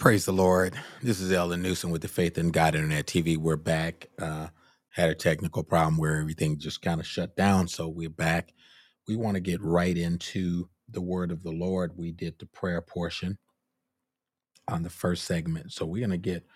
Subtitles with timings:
[0.00, 0.72] Praise the Lord.
[1.02, 3.36] This is Ellen Newsom with the Faith in God Internet TV.
[3.36, 4.08] We're back.
[4.18, 4.46] Uh,
[4.88, 7.68] had a technical problem where everything just kind of shut down.
[7.68, 8.54] So we're back.
[9.06, 11.98] We want to get right into the word of the Lord.
[11.98, 13.36] We did the prayer portion
[14.66, 15.70] on the first segment.
[15.70, 16.46] So we're going to get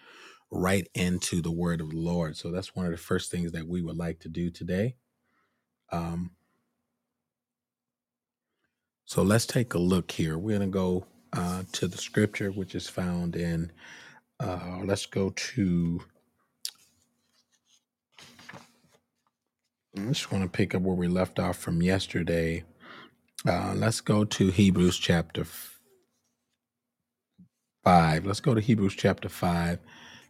[0.50, 2.38] right into the word of the Lord.
[2.38, 4.96] So that's one of the first things that we would like to do today.
[5.92, 6.30] Um,
[9.04, 10.38] so let's take a look here.
[10.38, 13.72] We're going to go uh, to the scripture, which is found in,
[14.40, 16.02] uh, let's go to,
[19.96, 22.64] I just want to pick up where we left off from yesterday.
[23.46, 25.80] Uh, let's go to Hebrews chapter f-
[27.84, 28.26] 5.
[28.26, 29.78] Let's go to Hebrews chapter 5,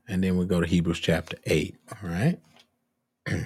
[0.09, 1.77] and then we go to Hebrews chapter 8.
[2.03, 2.41] All right?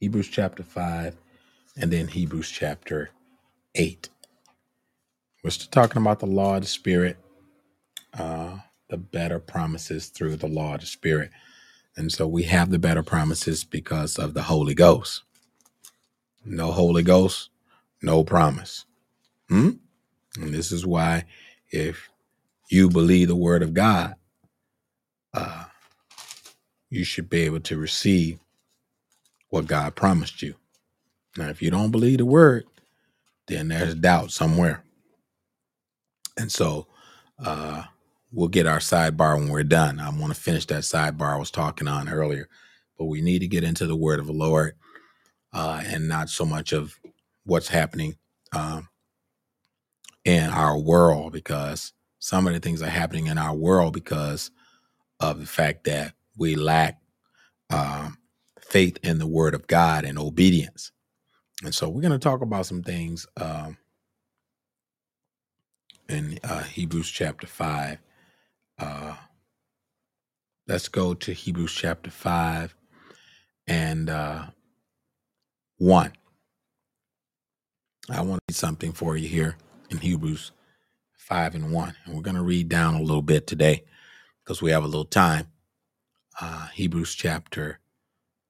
[0.00, 1.16] Hebrews chapter 5,
[1.78, 3.10] and then Hebrews chapter
[3.74, 4.10] 8.
[5.42, 7.16] We're still talking about the law of the Spirit,
[8.18, 8.58] uh,
[8.90, 11.30] the better promises through the law of the Spirit.
[11.96, 15.22] And so we have the better promises because of the Holy Ghost.
[16.44, 17.50] No Holy Ghost,
[18.02, 18.84] no promise.
[19.48, 19.70] Hmm?
[20.36, 21.24] And this is why,
[21.70, 22.10] if
[22.70, 24.14] you believe the Word of God,
[25.34, 25.64] uh,
[26.90, 28.38] you should be able to receive
[29.50, 30.54] what God promised you.
[31.36, 32.64] Now, if you don't believe the Word,
[33.48, 34.84] then there's doubt somewhere.
[36.40, 36.86] And so
[37.38, 37.84] uh,
[38.32, 40.00] we'll get our sidebar when we're done.
[40.00, 42.48] I want to finish that sidebar I was talking on earlier,
[42.98, 44.74] but we need to get into the Word of the Lord
[45.52, 46.98] uh, and not so much of
[47.44, 48.16] what's happening
[48.54, 48.88] um,
[50.24, 54.50] in our world because some of the things are happening in our world because
[55.20, 56.98] of the fact that we lack
[57.70, 58.18] um,
[58.60, 60.92] faith in the Word of God and obedience.
[61.62, 63.76] And so we're going to talk about some things um,
[66.10, 67.98] in uh, Hebrews chapter 5.
[68.78, 69.14] Uh,
[70.66, 72.74] let's go to Hebrews chapter 5
[73.66, 74.46] and uh,
[75.78, 76.12] 1.
[78.10, 79.56] I want to read something for you here
[79.90, 80.50] in Hebrews
[81.16, 81.94] 5 and 1.
[82.04, 83.84] And we're going to read down a little bit today
[84.42, 85.46] because we have a little time.
[86.40, 87.78] Uh, Hebrews chapter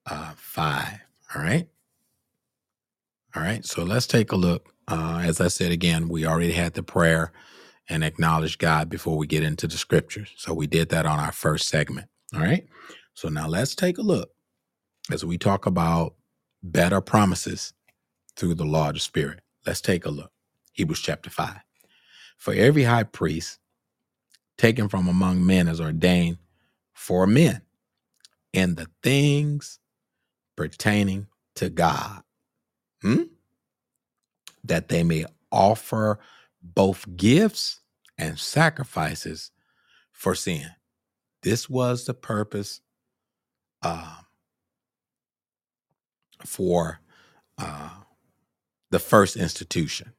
[0.06, 1.00] uh, 5.
[1.34, 1.68] All right.
[3.34, 3.64] All right.
[3.64, 4.72] So let's take a look.
[4.88, 7.32] Uh, as I said again, we already had the prayer
[7.90, 10.32] and acknowledge God before we get into the scriptures.
[10.37, 12.08] So we did that on our first segment.
[12.32, 12.66] All right.
[13.14, 14.31] So now let's take a look
[15.10, 16.14] as we talk about
[16.62, 17.75] better promises
[18.37, 19.40] through the law of the Spirit.
[19.66, 20.31] Let's take a look.
[20.72, 21.56] Hebrews chapter 5.
[22.38, 23.58] For every high priest
[24.56, 26.38] taken from among men is ordained
[26.94, 27.62] for men
[28.52, 29.81] in the things
[30.56, 31.26] pertaining
[31.56, 32.22] to God,
[33.02, 33.22] hmm?
[34.64, 36.20] that they may offer
[36.62, 37.79] both gifts
[38.20, 39.50] and sacrifices
[40.12, 40.69] for sin.
[41.43, 42.82] This was the purpose
[43.82, 44.26] um,
[46.44, 47.00] for
[47.56, 47.90] uh,
[48.90, 50.12] the first institution.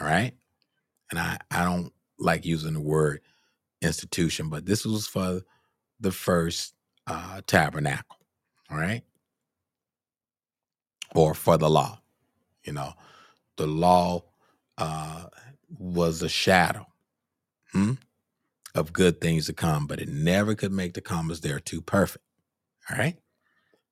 [0.00, 0.32] All right.
[1.10, 3.20] And I, I don't like using the word
[3.80, 5.42] institution, but this was for
[6.00, 6.74] the first
[7.06, 8.16] uh, tabernacle.
[8.68, 9.02] All right.
[11.14, 12.00] Or for the law.
[12.64, 12.92] You know,
[13.56, 14.24] the law
[14.76, 15.26] uh,
[15.78, 16.86] was a shadow
[17.72, 17.92] hmm,
[18.74, 22.24] of good things to come, but it never could make the commas there too perfect.
[22.90, 23.16] All right.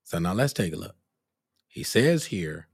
[0.05, 0.97] So now let's take a look.
[1.67, 2.69] He says here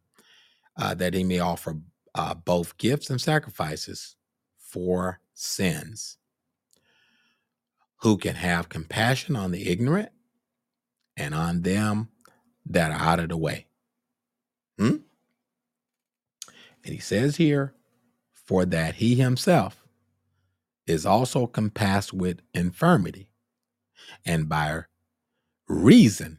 [0.77, 1.79] uh, that he may offer
[2.15, 4.17] uh, both gifts and sacrifices
[4.59, 6.19] for sins,
[7.97, 10.11] who can have compassion on the ignorant
[11.17, 12.09] and on them
[12.67, 13.67] that are out of the way.
[14.79, 14.97] Hmm?
[16.85, 17.75] And he says here,
[18.33, 19.82] for that he himself
[20.93, 23.31] is also compassed with infirmity,
[24.25, 24.83] and by
[25.69, 26.39] reason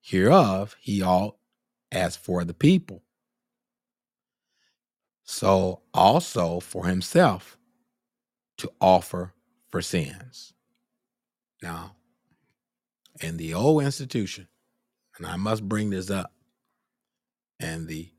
[0.00, 1.36] hereof he ought
[1.92, 3.02] as for the people.
[5.24, 7.58] So also for himself
[8.58, 9.34] to offer
[9.68, 10.52] for sins.
[11.62, 11.96] Now,
[13.20, 14.48] in the old institution,
[15.16, 16.32] and I must bring this up,
[17.58, 18.10] and the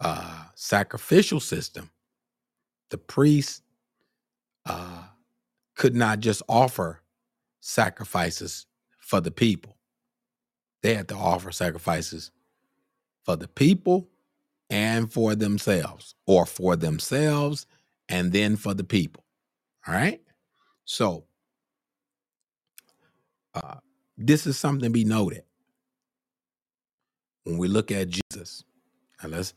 [0.00, 1.90] uh, sacrificial system,
[2.90, 3.62] the priest
[4.66, 5.04] uh,
[5.80, 7.00] could not just offer
[7.60, 8.66] sacrifices
[8.98, 9.78] for the people.
[10.82, 12.30] They had to offer sacrifices
[13.24, 14.06] for the people
[14.68, 17.64] and for themselves, or for themselves
[18.10, 19.24] and then for the people.
[19.88, 20.20] All right.
[20.84, 21.24] So,
[23.54, 23.76] uh,
[24.18, 25.44] this is something to be noted
[27.44, 28.64] when we look at Jesus.
[29.22, 29.54] Unless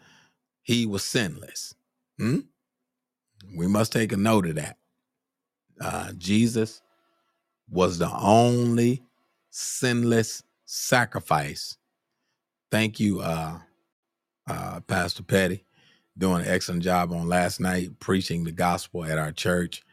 [0.62, 1.76] he was sinless.
[2.18, 2.40] Hmm?
[3.58, 4.78] We must take a note of that.
[5.80, 6.82] Uh, Jesus
[7.70, 9.04] was the only
[9.52, 11.78] sinless sacrifice.
[12.72, 13.60] Thank you, uh,
[14.48, 15.66] uh, Pastor Petty,
[16.18, 19.84] doing an excellent job on last night preaching the gospel at our church.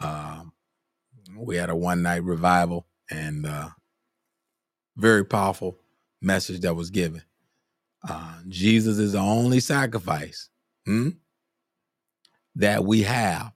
[0.00, 0.52] Um,
[1.36, 3.70] we had a one night revival and uh,
[4.96, 5.78] very powerful
[6.20, 7.22] message that was given.
[8.08, 10.50] Uh, Jesus is the only sacrifice
[10.86, 11.10] hmm,
[12.56, 13.52] that we have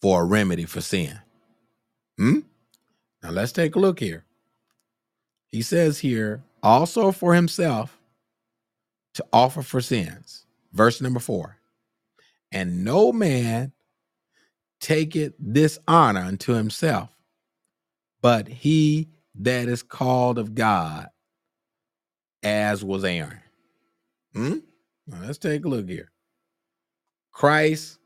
[0.00, 1.18] for a remedy for sin.
[2.18, 2.40] Hmm?
[3.22, 4.24] Now let's take a look here.
[5.48, 7.98] He says here, also for himself
[9.14, 10.46] to offer for sins.
[10.72, 11.58] Verse number four.
[12.52, 13.72] And no man
[14.80, 17.10] taketh this honor unto himself,
[18.22, 21.08] but he that is called of God,
[22.42, 23.40] as was Aaron.
[24.34, 24.58] Hmm?
[25.06, 26.10] Now let's take a look here.
[27.32, 27.99] Christ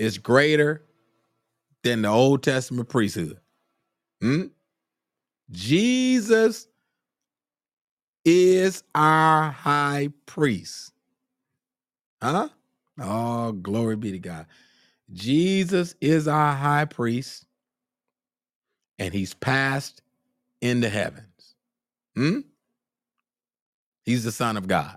[0.00, 0.82] is greater
[1.84, 3.38] than the Old Testament priesthood.
[4.22, 4.44] Hmm?
[5.50, 6.66] Jesus
[8.24, 10.92] is our high priest.
[12.22, 12.48] Huh?
[12.98, 14.46] Oh, glory be to God.
[15.12, 17.44] Jesus is our high priest,
[18.98, 20.00] and he's passed
[20.62, 21.54] into heavens.
[22.16, 22.40] Hmm?
[24.04, 24.96] He's the Son of God.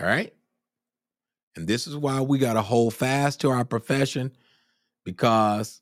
[0.00, 0.32] All right?
[1.58, 4.30] And this is why we got to hold fast to our profession
[5.04, 5.80] because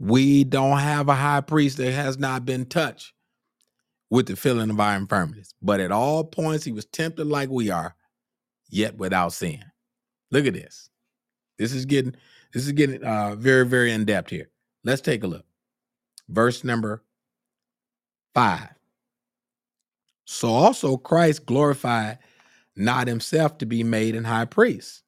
[0.00, 3.12] we don't have a high priest that has not been touched
[4.10, 5.54] with the feeling of our infirmities.
[5.62, 7.94] But at all points, he was tempted like we are,
[8.70, 9.62] yet without sin.
[10.32, 10.90] Look at this.
[11.58, 12.16] This is getting
[12.52, 14.50] this is getting uh, very very in depth here.
[14.82, 15.46] Let's take a look.
[16.28, 17.04] Verse number
[18.34, 18.70] five.
[20.24, 22.18] So also Christ glorified
[22.78, 25.02] not himself to be made an high priest.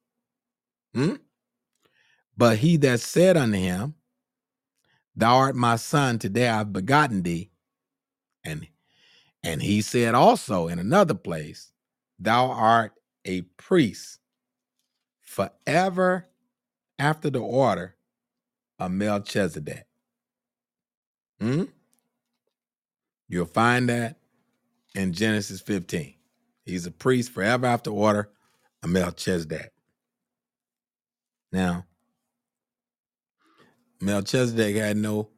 [0.95, 1.15] Hmm?
[2.37, 3.95] But he that said unto him,
[5.15, 7.50] Thou art my son, today I've begotten thee.
[8.45, 8.67] And
[9.43, 11.73] and he said also in another place,
[12.19, 12.93] Thou art
[13.25, 14.19] a priest
[15.21, 16.27] forever
[16.99, 17.97] after the order
[18.79, 19.87] of Melchizedek.
[21.41, 21.65] Hmm?
[23.29, 24.17] You'll find that
[24.95, 26.15] in Genesis 15.
[26.71, 28.31] He's a priest forever after order
[28.83, 29.73] of Melchizedek.
[31.53, 31.85] Now,
[34.00, 35.29] Melchizedek had no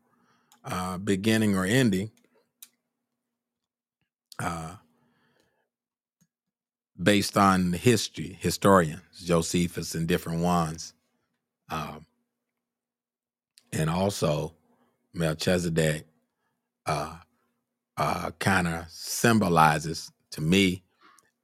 [0.64, 2.10] uh, beginning or ending.
[4.38, 4.76] Uh,
[7.00, 10.94] based on history, historians, Josephus and different ones.
[11.68, 12.06] Um,
[13.72, 14.54] and also,
[15.14, 16.06] Melchizedek
[16.86, 17.16] uh,
[17.96, 20.82] uh, kind of symbolizes to me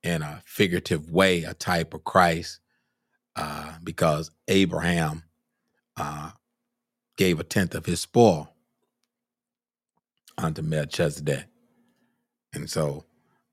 [0.03, 2.61] in a figurative way a type of Christ
[3.37, 5.25] uh, because Abraham
[5.97, 6.31] uh,
[7.17, 8.55] gave a tenth of his spoil
[10.37, 11.47] unto Melchizedek.
[12.55, 13.05] And so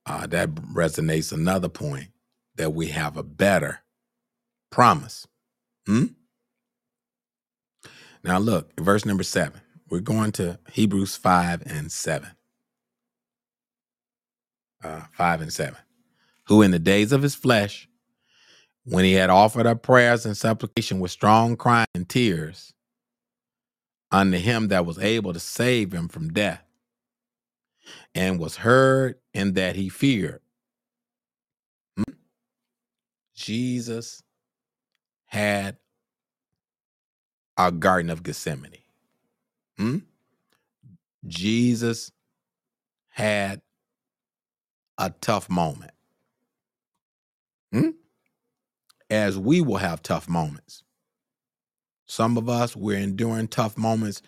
[0.05, 2.09] uh, that resonates another point
[2.55, 3.81] that we have a better
[4.71, 5.27] promise.
[5.85, 6.05] Hmm?
[8.23, 9.61] Now, look, verse number seven.
[9.89, 12.29] We're going to Hebrews 5 and 7.
[14.83, 15.75] Uh, 5 and 7.
[16.47, 17.87] Who in the days of his flesh,
[18.83, 22.73] when he had offered up prayers and supplication with strong crying and tears
[24.11, 26.63] unto him that was able to save him from death,
[28.13, 30.41] and was heard in that he feared.
[31.97, 32.13] Hmm?
[33.33, 34.21] Jesus
[35.25, 35.77] had
[37.57, 38.77] a Garden of Gethsemane.
[39.77, 39.97] Hmm?
[41.27, 42.11] Jesus
[43.09, 43.61] had
[44.97, 45.91] a tough moment.
[47.75, 47.89] Hmm?
[49.09, 50.83] As we will have tough moments.
[52.07, 54.21] Some of us, we're enduring tough moments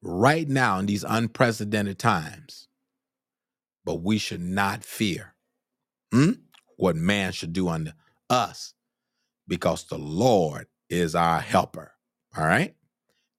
[0.00, 2.68] right now in these unprecedented times.
[3.84, 5.34] But we should not fear
[6.10, 6.32] hmm?
[6.76, 7.92] what man should do unto
[8.30, 8.72] us
[9.46, 11.92] because the Lord is our helper.
[12.36, 12.74] All right?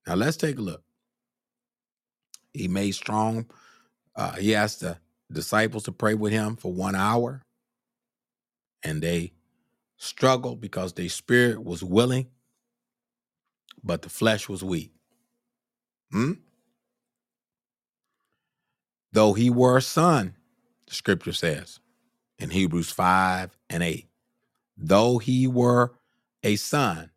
[0.05, 0.83] Now let's take a look.
[2.53, 3.47] He made strong,
[4.15, 4.97] uh, he asked the
[5.31, 7.43] disciples to pray with him for one hour,
[8.83, 9.33] and they
[9.97, 12.27] struggled because their spirit was willing,
[13.83, 14.91] but the flesh was weak.
[16.11, 16.33] Hmm?
[19.11, 20.35] Though he were a son,
[20.87, 21.79] the scripture says
[22.39, 24.07] in Hebrews 5 and 8,
[24.77, 25.93] though he were
[26.43, 27.11] a son,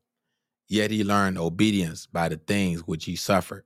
[0.68, 3.64] yet he learned obedience by the things which he suffered.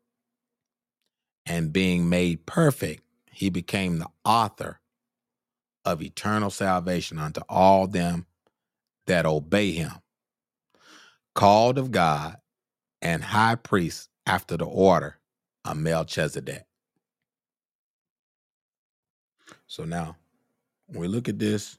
[1.47, 4.81] And being made perfect, he became the author
[5.85, 8.27] of eternal salvation unto all them
[9.07, 9.93] that obey him,
[11.35, 12.37] called of God
[13.03, 15.19] and high priest after the order
[15.65, 16.65] of Melchizedek.
[19.67, 20.17] So now,
[20.87, 21.79] when we look at this,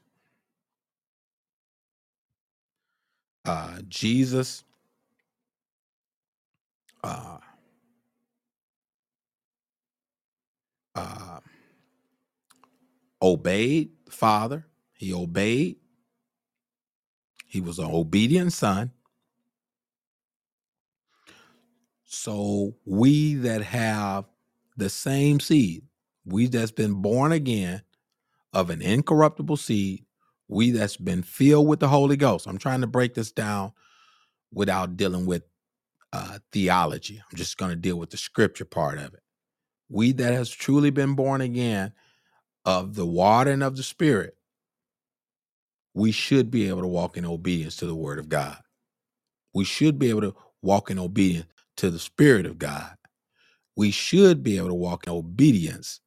[3.46, 4.64] uh, Jesus
[7.04, 7.38] uh,
[10.94, 11.40] uh,
[13.22, 14.66] obeyed the Father.
[14.94, 15.76] He obeyed.
[17.46, 18.92] He was an obedient son.
[22.04, 24.26] So we that have
[24.76, 25.84] the same seed,
[26.24, 27.82] we that's been born again
[28.52, 30.04] of an incorruptible seed,
[30.48, 32.46] we that's been filled with the Holy Ghost.
[32.46, 33.72] I'm trying to break this down
[34.52, 35.42] without dealing with
[36.12, 37.20] uh, theology.
[37.20, 39.20] I'm just going to deal with the scripture part of it.
[39.88, 41.92] We that has truly been born again
[42.64, 44.36] of the water and of the spirit,
[45.96, 48.58] we should be able to walk in obedience to the word of God.
[49.54, 51.48] We should be able to walk in obedience
[51.78, 52.96] to the spirit of God.
[53.76, 56.00] We should be able to walk in obedience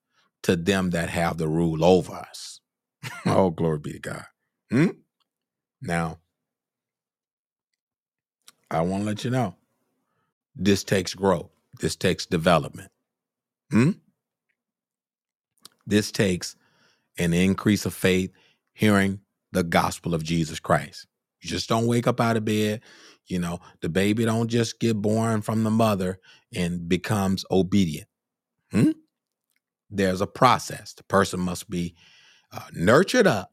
[0.44, 2.62] to them that have the rule over us.
[3.26, 4.26] oh, glory be to God.
[4.70, 4.90] Hmm?
[5.82, 6.20] Now,
[8.70, 9.56] I want to let you know
[10.56, 12.92] this takes growth, this takes development.
[13.72, 13.92] Hmm?
[15.88, 16.56] This takes
[17.18, 18.32] an increase of faith
[18.74, 21.08] hearing the gospel of Jesus Christ.
[21.42, 22.82] You just don't wake up out of bed.
[23.28, 26.20] You know, the baby don't just get born from the mother
[26.54, 28.08] and becomes obedient.
[28.72, 28.92] Hmm?
[29.90, 30.94] There's a process.
[30.94, 31.96] The person must be
[32.52, 33.52] uh, nurtured up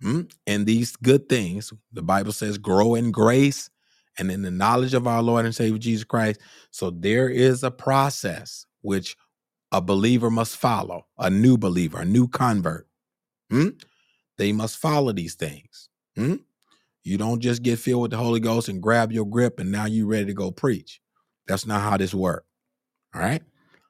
[0.00, 0.22] hmm?
[0.46, 1.72] in these good things.
[1.92, 3.70] The Bible says, grow in grace
[4.18, 6.40] and in the knowledge of our Lord and Savior Jesus Christ.
[6.70, 9.16] So there is a process which
[9.70, 12.88] a believer must follow, a new believer, a new convert.
[13.50, 13.68] Hmm?
[14.38, 15.88] They must follow these things.
[16.16, 16.36] Hmm?
[17.02, 19.86] You don't just get filled with the Holy Ghost and grab your grip and now
[19.86, 21.00] you're ready to go preach.
[21.46, 22.46] That's not how this works.
[23.14, 23.42] All right.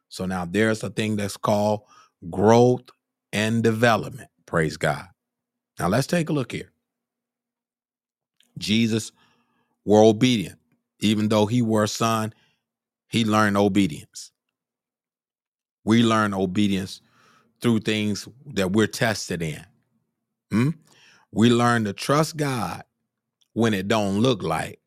[0.09, 1.83] So now there's a thing that's called
[2.31, 2.85] growth
[3.33, 4.31] and development.
[4.47, 5.07] Praise God.
[5.79, 6.73] Now let's take a look here.
[8.57, 9.13] Jesus
[9.85, 10.59] were obedient.
[11.01, 12.33] Even though he were a son,
[13.09, 14.33] he learned obedience.
[15.85, 17.01] We learn obedience
[17.61, 19.65] through things that we're tested in.
[20.53, 20.71] Hmm?
[21.33, 22.85] We learn to trust God
[23.55, 24.81] when it don't look like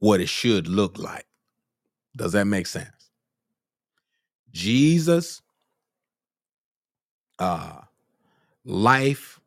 [0.00, 1.26] what it should look like.
[2.16, 3.10] Does that make sense?
[4.52, 5.42] Jesus
[7.38, 7.80] uh
[8.64, 9.40] life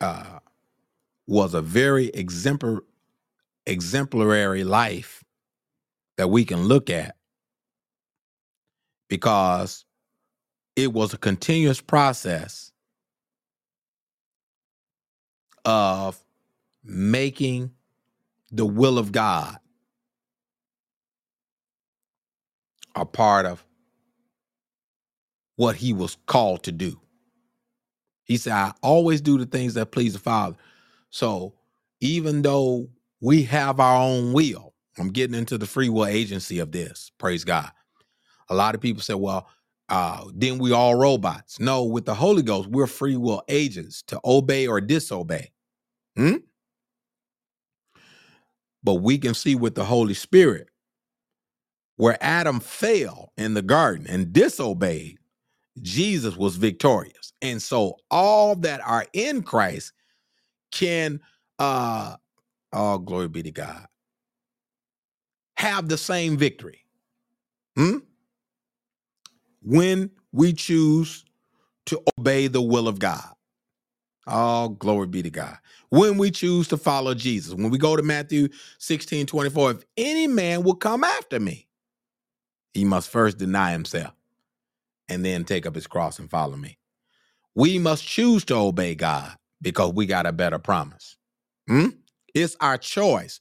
[0.00, 0.38] uh
[1.28, 2.82] was a very exemplar
[3.66, 5.24] exemplary life
[6.18, 7.16] that we can look at
[9.08, 9.84] because
[10.76, 12.71] it was a continuous process
[15.64, 16.22] of
[16.84, 17.72] making
[18.50, 19.56] the will of God
[22.94, 23.64] a part of
[25.56, 27.00] what he was called to do.
[28.24, 30.56] He said, I always do the things that please the Father.
[31.10, 31.54] So
[32.00, 32.88] even though
[33.20, 37.44] we have our own will, I'm getting into the free will agency of this, praise
[37.44, 37.70] God.
[38.48, 39.48] A lot of people say, well,
[39.88, 41.60] uh, then we all robots.
[41.60, 45.52] No, with the Holy Ghost, we're free will agents to obey or disobey.
[46.16, 46.36] Hmm?
[48.82, 50.68] But we can see with the Holy Spirit
[51.96, 55.18] where Adam fell in the garden and disobeyed,
[55.80, 57.32] Jesus was victorious.
[57.40, 59.92] And so all that are in Christ
[60.72, 61.20] can
[61.58, 62.16] uh
[62.72, 63.86] oh glory be to God
[65.56, 66.84] have the same victory.
[67.76, 67.98] Hmm?
[69.62, 71.24] When we choose
[71.86, 73.28] to obey the will of God.
[74.26, 75.58] Oh, glory be to God.
[75.90, 77.54] When we choose to follow Jesus.
[77.54, 78.48] When we go to Matthew
[78.78, 81.66] 16, 24, if any man will come after me,
[82.72, 84.14] he must first deny himself
[85.08, 86.78] and then take up his cross and follow me.
[87.54, 91.16] We must choose to obey God because we got a better promise.
[91.68, 91.88] Hmm?
[92.34, 93.40] It's our choice.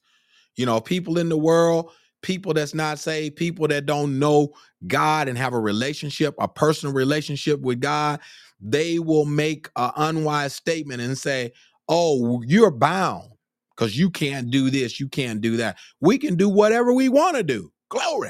[0.56, 4.54] You know, people in the world, people that's not saved, people that don't know
[4.88, 8.20] God and have a relationship, a personal relationship with God,
[8.60, 11.52] they will make an unwise statement and say,
[11.88, 13.30] Oh, you're bound
[13.76, 15.78] because you can't do this, you can't do that.
[16.00, 17.72] We can do whatever we want to do.
[17.90, 18.30] Glory.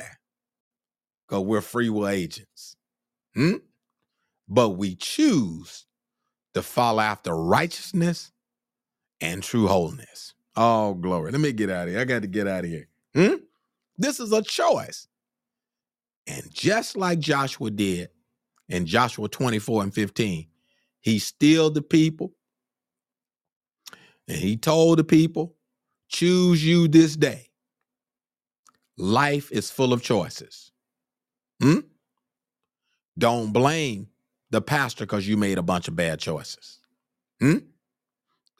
[1.27, 2.75] Because we're free will agents.
[3.36, 3.56] Hmm?
[4.47, 5.86] But we choose
[6.54, 8.32] to follow after righteousness
[9.21, 10.34] and true holiness.
[10.56, 11.32] Oh, glory.
[11.32, 12.01] Let me get out of here.
[12.01, 12.88] I got to get out of here.
[13.13, 13.36] Hmm?
[14.02, 15.08] This is a choice.
[16.28, 18.10] And just like Joshua did
[18.70, 20.48] in Joshua 24 and 15,
[21.02, 22.34] he stilled the people
[24.28, 25.56] and he told the people,
[26.08, 27.52] choose you this day
[28.98, 30.72] Life is full of choices.
[31.60, 31.80] Hmm?
[33.18, 34.08] Don't blame
[34.52, 36.80] the pastor because you made a bunch of bad choices.
[37.40, 37.58] Hmm?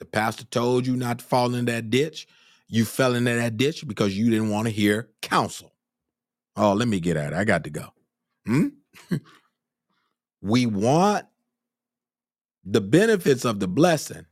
[0.00, 2.26] The pastor told you not to fall in that ditch.
[2.72, 5.74] You fell into that ditch because you didn't want to hear counsel.
[6.56, 7.36] Oh, let me get at it.
[7.36, 7.92] I got to go.
[8.46, 8.68] Hmm?
[10.40, 11.26] we want
[12.64, 14.24] the benefits of the blessing,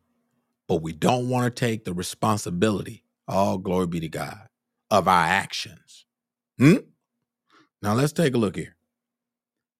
[0.68, 3.05] but we don't want to take the responsibility.
[3.29, 4.48] All glory be to God
[4.90, 6.07] of our actions.
[6.59, 6.76] Hmm?
[7.83, 8.74] Now let's take a look here.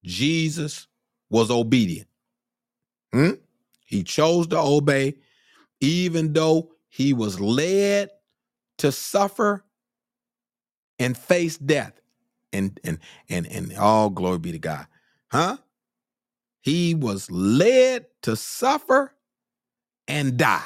[0.05, 0.87] Jesus
[1.31, 2.09] was obedient.
[3.11, 3.31] Hmm?
[3.87, 5.14] He chose to obey,
[5.81, 8.11] even though he was led
[8.81, 9.64] to suffer
[10.99, 11.95] and face death.
[12.53, 14.87] And and and and all glory be to God.
[15.31, 15.59] Huh?
[16.62, 19.14] He was led to suffer
[20.09, 20.62] and die.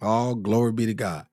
[0.00, 1.26] All glory be to God.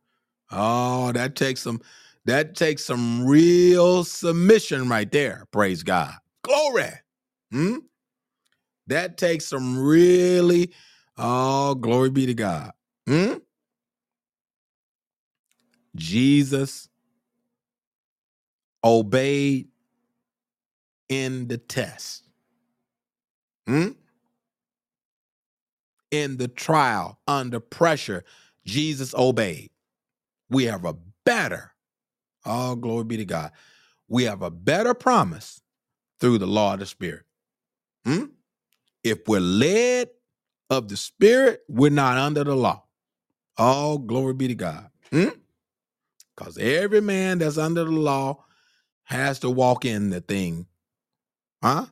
[0.51, 1.81] Oh, that takes some
[2.25, 5.45] that takes some real submission right there.
[5.51, 6.13] Praise God.
[6.43, 6.89] Glory.
[7.51, 7.77] Hmm?
[8.87, 10.73] That takes some really
[11.17, 12.71] oh, glory be to God.
[13.07, 13.35] Hmm?
[15.97, 16.89] Jesus
[18.83, 19.67] obeyed
[21.09, 22.23] in the test.
[23.67, 23.89] Hmm?
[26.11, 28.23] In the trial, under pressure,
[28.65, 29.71] Jesus obeyed.
[30.49, 31.73] We have a better,
[32.45, 33.51] oh, glory be to God.
[34.07, 35.61] We have a better promise
[36.19, 37.23] through the law of the Spirit.
[38.05, 38.25] Hmm?
[39.03, 40.09] If we're led
[40.69, 42.83] of the Spirit, we're not under the law.
[43.57, 44.89] All glory be to God.
[46.37, 48.43] Because every man that's under the law
[49.05, 50.67] has to walk in the thing,
[51.63, 51.87] huh?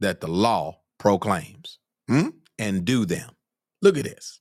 [0.00, 1.78] That the law proclaims
[2.08, 2.28] hmm?
[2.58, 3.30] and do them.
[3.80, 4.40] Look at this.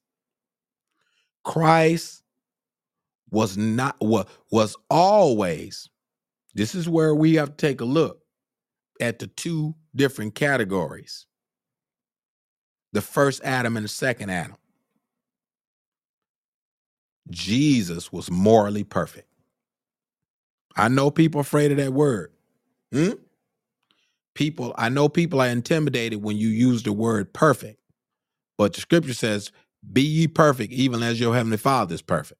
[1.44, 2.24] Christ
[3.30, 5.90] was not was, was always.
[6.54, 8.20] This is where we have to take a look
[9.00, 11.26] at the two different categories.
[12.94, 14.56] The first Adam and the second Adam.
[17.30, 19.28] Jesus was morally perfect.
[20.76, 22.32] I know people afraid of that word.
[22.92, 23.12] Hmm?
[24.34, 27.80] People, I know people are intimidated when you use the word perfect.
[28.58, 29.52] But the scripture says,
[29.92, 32.40] be ye perfect, even as your heavenly father is perfect.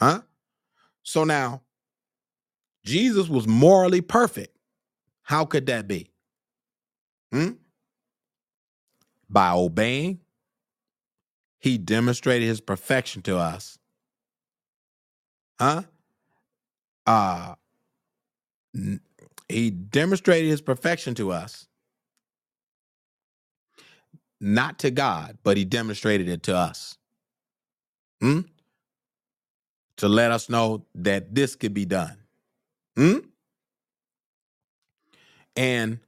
[0.00, 0.22] Huh?
[1.02, 1.62] So now,
[2.84, 4.56] Jesus was morally perfect.
[5.22, 6.10] How could that be?
[7.32, 7.52] Hmm?
[9.28, 10.20] By obeying,
[11.58, 13.78] he demonstrated his perfection to us.
[15.58, 15.82] Huh?
[17.06, 17.54] Uh
[19.48, 21.66] he demonstrated his perfection to us.
[24.40, 26.98] Not to God, but he demonstrated it to us.
[28.20, 28.40] Hmm?
[29.98, 32.18] To let us know that this could be done.
[32.96, 33.18] Hmm?
[35.56, 36.00] And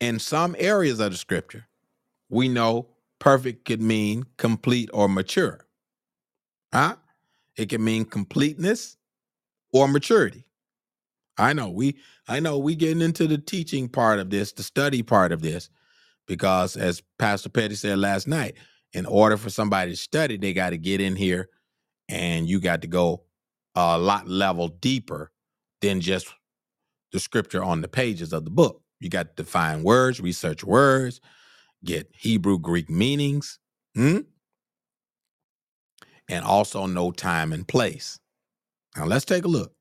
[0.00, 1.66] in some areas of the scripture,
[2.28, 5.66] we know perfect could mean complete or mature.
[6.72, 6.96] Huh?
[7.56, 8.96] It can mean completeness
[9.72, 10.44] or maturity.
[11.38, 11.96] I know we
[12.28, 15.68] I know we getting into the teaching part of this, the study part of this,
[16.26, 18.54] because as Pastor Petty said last night,
[18.92, 21.48] in order for somebody to study, they got to get in here
[22.08, 23.22] and you got to go
[23.74, 25.30] a lot level deeper
[25.82, 26.28] than just
[27.12, 28.82] the scripture on the pages of the book.
[29.00, 31.20] You got to define words, research words,
[31.84, 33.58] get Hebrew Greek meanings,
[33.94, 34.20] hmm?
[36.28, 38.18] And also know time and place.
[38.96, 39.72] Now let's take a look.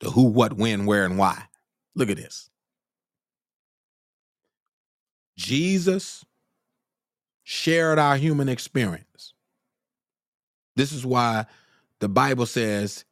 [0.00, 1.44] The who, what, when, where, and why.
[1.94, 2.50] Look at this.
[5.36, 6.24] Jesus
[7.42, 9.34] shared our human experience.
[10.76, 11.46] This is why
[12.00, 13.04] the Bible says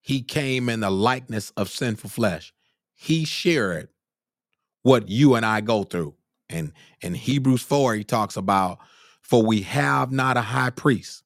[0.00, 2.52] he came in the likeness of sinful flesh.
[2.94, 3.88] He shared
[4.82, 6.14] what you and I go through.
[6.48, 8.78] And in Hebrews 4, he talks about,
[9.22, 11.22] for we have not a high priest,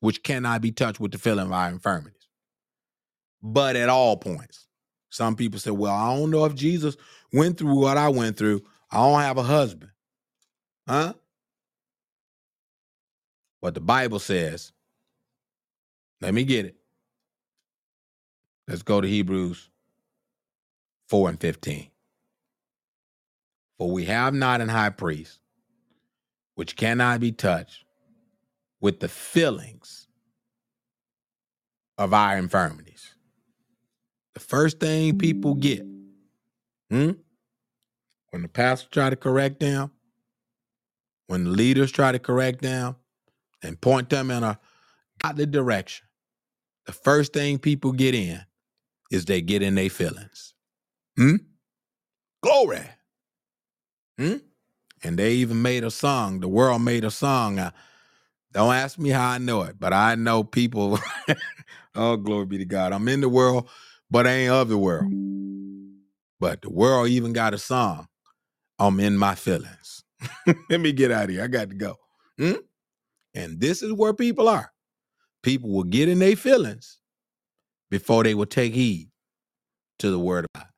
[0.00, 2.28] which cannot be touched with the feeling of our infirmities.
[3.42, 4.66] But at all points,
[5.10, 6.96] some people say, well, I don't know if Jesus
[7.32, 8.62] went through what I went through.
[8.90, 9.90] I don't have a husband.
[10.88, 11.14] Huh?
[13.60, 14.72] But the Bible says,
[16.20, 16.76] let me get it.
[18.68, 19.68] Let's go to Hebrews
[21.08, 21.90] 4 and 15.
[23.78, 25.40] For we have not an high priest
[26.54, 27.84] which cannot be touched
[28.80, 30.08] with the feelings
[31.98, 33.14] of our infirmities.
[34.34, 35.84] The first thing people get,
[36.88, 37.10] hmm,
[38.30, 39.90] when the pastor try to correct them,
[41.26, 42.96] when the leaders try to correct them
[43.62, 44.58] and point them in a
[45.22, 46.06] godly direction,
[46.86, 48.40] the first thing people get in
[49.10, 50.54] is they get in their feelings.
[51.16, 51.36] Hmm?
[52.42, 52.82] Glory.
[54.18, 54.36] Hmm?
[55.02, 56.40] And they even made a song.
[56.40, 57.58] The world made a song.
[57.58, 57.70] Uh,
[58.52, 60.98] don't ask me how I know it, but I know people.
[61.94, 62.92] oh, glory be to God.
[62.92, 63.68] I'm in the world,
[64.10, 65.12] but I ain't of the world.
[66.40, 68.08] But the world even got a song.
[68.78, 70.02] I'm in my feelings.
[70.70, 71.44] Let me get out of here.
[71.44, 71.96] I got to go.
[72.38, 72.52] Hmm?
[73.34, 74.72] And this is where people are.
[75.42, 76.98] People will get in their feelings
[77.90, 79.10] before they will take heed
[79.98, 80.68] to the word of God.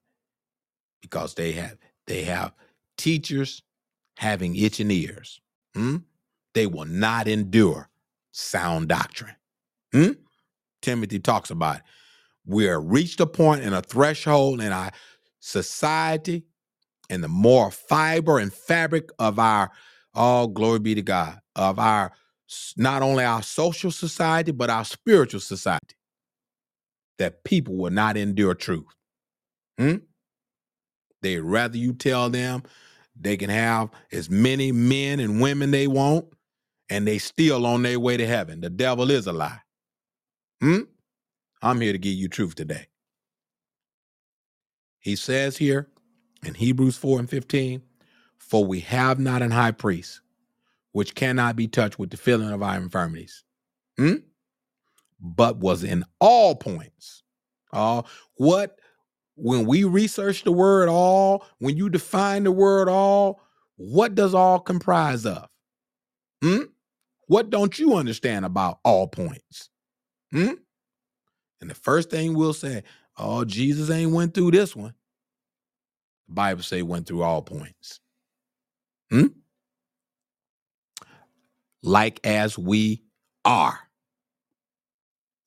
[1.01, 2.53] Because they have they have
[2.99, 3.63] teachers
[4.17, 5.41] having itching ears.
[5.75, 5.99] Hmm?
[6.55, 7.89] They will not endure
[8.33, 9.37] sound doctrine.
[9.93, 10.13] Hmm?
[10.81, 11.83] Timothy talks about it.
[12.45, 14.91] We're reached a point and a threshold in our
[15.41, 16.45] society
[17.09, 19.71] and the moral fiber and fabric of our,
[20.15, 22.13] all oh, glory be to God, of our
[22.77, 25.95] not only our social society, but our spiritual society,
[27.19, 28.87] that people will not endure truth.
[29.79, 29.97] Hmm?
[31.23, 32.63] They'd rather you tell them
[33.19, 36.27] they can have as many men and women they want,
[36.93, 38.61] and they still on their way to heaven.
[38.61, 39.61] The devil is a lie.
[40.61, 40.81] Hmm?
[41.63, 42.87] I'm here to give you truth today.
[45.01, 45.89] He says here
[46.45, 47.81] in Hebrews 4 and 15,
[48.37, 50.21] for we have not an high priest
[50.93, 53.43] which cannot be touched with the feeling of our infirmities,
[53.97, 54.17] hmm?
[55.19, 57.23] but was in all points.
[57.73, 58.03] Uh,
[58.35, 58.79] what
[59.37, 63.41] when we research the word all, when you define the word all,
[63.77, 65.49] what does all comprise of?
[66.43, 66.65] Hmm?
[67.33, 69.71] What don't you understand about all points?
[70.33, 70.51] Hmm?
[71.63, 72.83] And the first thing we'll say,
[73.17, 74.93] oh, Jesus ain't went through this one.
[76.29, 78.01] The Bible say went through all points.
[79.11, 79.29] Hmm?
[81.83, 83.03] Like as we
[83.47, 83.79] are,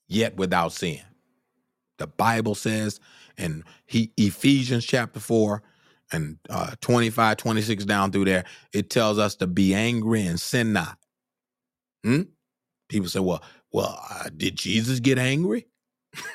[0.07, 1.01] yet without sin.
[1.99, 2.99] The Bible says
[3.37, 5.61] in he, Ephesians chapter 4
[6.11, 10.73] and uh, 25, 26 down through there, it tells us to be angry and sin
[10.73, 10.97] not.
[12.05, 12.23] Hmm?
[12.89, 15.67] People say, well, well, uh, did Jesus get angry?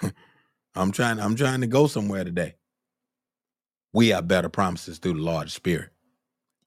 [0.74, 2.56] I'm trying, I'm trying to go somewhere today.
[3.92, 5.90] We have better promises through the Lord Spirit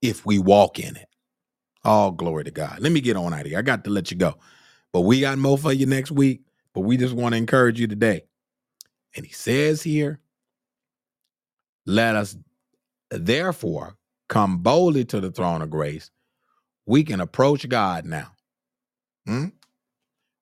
[0.01, 1.07] if we walk in it.
[1.83, 2.79] All glory to God.
[2.79, 3.59] Let me get on out of here.
[3.59, 4.35] I got to let you go.
[4.93, 6.43] But we got more for you next week.
[6.73, 8.23] But we just want to encourage you today.
[9.15, 10.19] And he says here,
[11.85, 12.37] let us
[13.11, 13.97] therefore
[14.29, 16.11] come boldly to the throne of grace.
[16.85, 18.33] We can approach God now.
[19.25, 19.45] Hmm?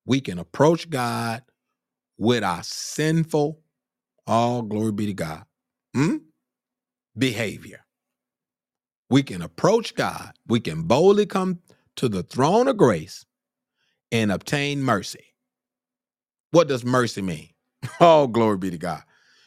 [0.06, 1.42] We can approach God
[2.18, 3.60] with our sinful,
[4.26, 5.44] all glory be to God,
[5.94, 6.16] hmm?
[7.16, 7.84] behavior.
[9.10, 10.32] We can approach God.
[10.48, 11.60] We can boldly come
[11.96, 13.26] to the throne of grace
[14.10, 15.24] and obtain mercy.
[16.50, 17.50] What does mercy mean?
[18.00, 19.02] All glory be to God.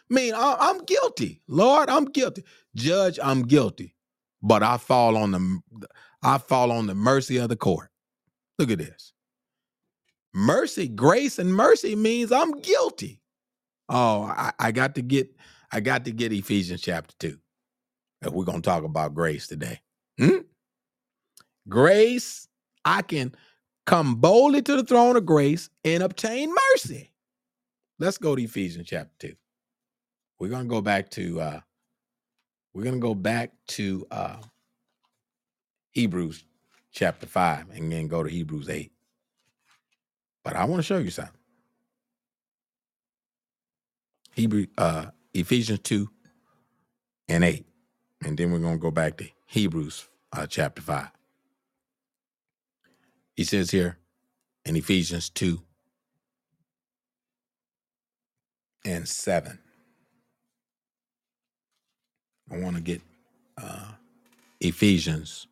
[0.10, 1.90] Mean I'm guilty, Lord.
[1.90, 2.44] I'm guilty,
[2.76, 3.20] Judge.
[3.24, 3.96] I'm guilty,
[4.42, 5.60] but I fall on the
[6.22, 7.90] I fall on the mercy of the court.
[8.60, 9.14] Look at this.
[10.36, 13.22] Mercy, grace, and mercy means I'm guilty.
[13.90, 15.30] Oh, I, I got to get
[15.72, 17.40] I got to get Ephesians chapter two.
[18.22, 19.82] And we're gonna talk about grace today.
[20.20, 20.40] Hmm?
[21.70, 22.48] Grace,
[22.86, 23.34] I can
[23.86, 27.12] come boldly to the throne of grace and obtain mercy.
[28.00, 29.36] Let's go to Ephesians chapter 2.
[30.40, 31.60] We're going to go back to uh
[32.74, 34.38] we're going to go back to uh
[35.92, 36.44] Hebrews
[36.92, 38.92] chapter 5 and then go to Hebrews 8.
[40.46, 41.36] But I want to show you something.
[44.36, 46.10] Hebrew uh Ephesians 2
[47.30, 47.66] and 8.
[48.24, 51.08] And then we're going to go back to Hebrews uh, chapter 5.
[53.36, 53.98] He says here
[54.66, 55.62] in Ephesians 2
[58.86, 59.60] and 7.
[62.52, 63.02] I want to get
[63.58, 63.92] uh,
[64.62, 65.48] Ephesians.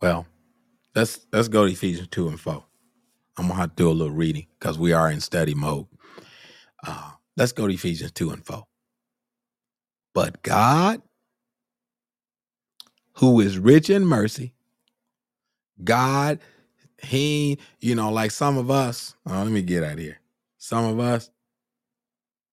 [0.00, 0.26] Well,
[0.94, 2.64] let's let's go to Ephesians 2 and 4.
[3.36, 5.86] I'm gonna have to do a little reading because we are in study mode.
[6.86, 8.64] Uh, let's go to Ephesians 2 and 4.
[10.14, 11.02] But God,
[13.14, 14.52] who is rich in mercy,
[15.82, 16.40] God
[17.02, 20.20] he, you know, like some of us, oh, let me get out here.
[20.58, 21.30] Some of us,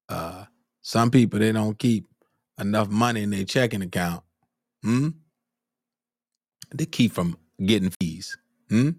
[0.09, 0.45] uh,
[0.81, 2.07] some people they don't keep
[2.59, 4.23] enough money in their checking account.
[4.83, 5.09] Hmm?
[6.73, 8.37] They keep from getting fees.
[8.69, 8.91] Hmm?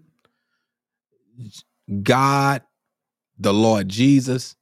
[2.03, 2.61] God,
[3.37, 4.55] the Lord Jesus,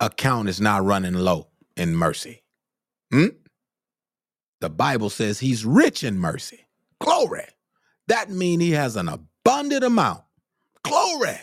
[0.00, 2.42] account is not running low in mercy.
[3.10, 3.26] Hmm?
[4.60, 6.66] The Bible says he's rich in mercy.
[7.00, 7.46] Glory.
[8.08, 10.22] That means he has an abundant amount.
[10.84, 11.38] Glory.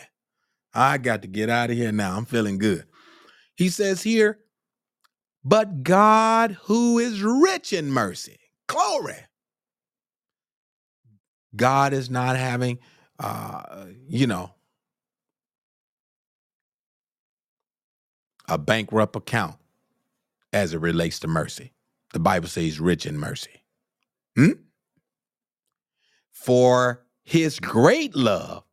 [0.72, 2.16] I got to get out of here now.
[2.16, 2.84] I'm feeling good.
[3.56, 4.38] He says here,
[5.44, 8.38] but God who is rich in mercy.
[8.68, 9.16] Glory.
[11.54, 12.78] God is not having
[13.20, 14.50] uh, you know,
[18.48, 19.56] a bankrupt account
[20.54, 21.72] as it relates to mercy.
[22.14, 23.62] The Bible says rich in mercy.
[24.36, 24.52] Hmm?
[26.32, 28.64] For his great love,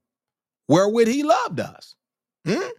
[0.69, 1.95] wherewith he loved us.
[2.45, 2.69] Hmm?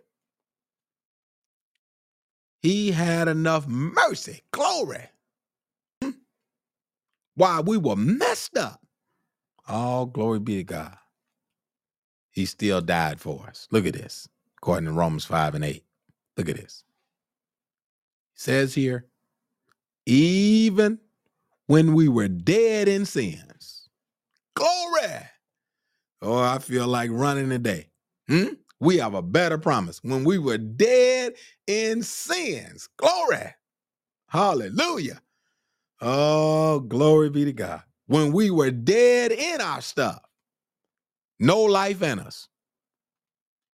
[2.63, 5.05] He had enough mercy, glory,
[6.03, 6.11] hmm?
[7.65, 8.81] we were messed up.
[9.69, 10.97] All glory be to God.
[12.31, 13.69] He still died for us.
[13.71, 14.29] Look at this,
[14.59, 15.85] according to Romans 5 and 8.
[16.37, 16.85] Look at this.
[18.35, 19.07] It says here,
[20.07, 20.99] even
[21.67, 23.89] when we were dead in sins.
[24.55, 25.27] Glory.
[26.23, 27.91] Oh, I feel like running today.
[28.29, 28.55] Hmm?
[28.81, 30.03] We have a better promise.
[30.03, 31.35] When we were dead
[31.67, 32.89] in sins.
[32.97, 33.55] Glory.
[34.29, 35.21] Hallelujah.
[36.01, 37.83] Oh, glory be to God.
[38.09, 40.21] When we were dead in our stuff,
[41.39, 42.49] no life in us.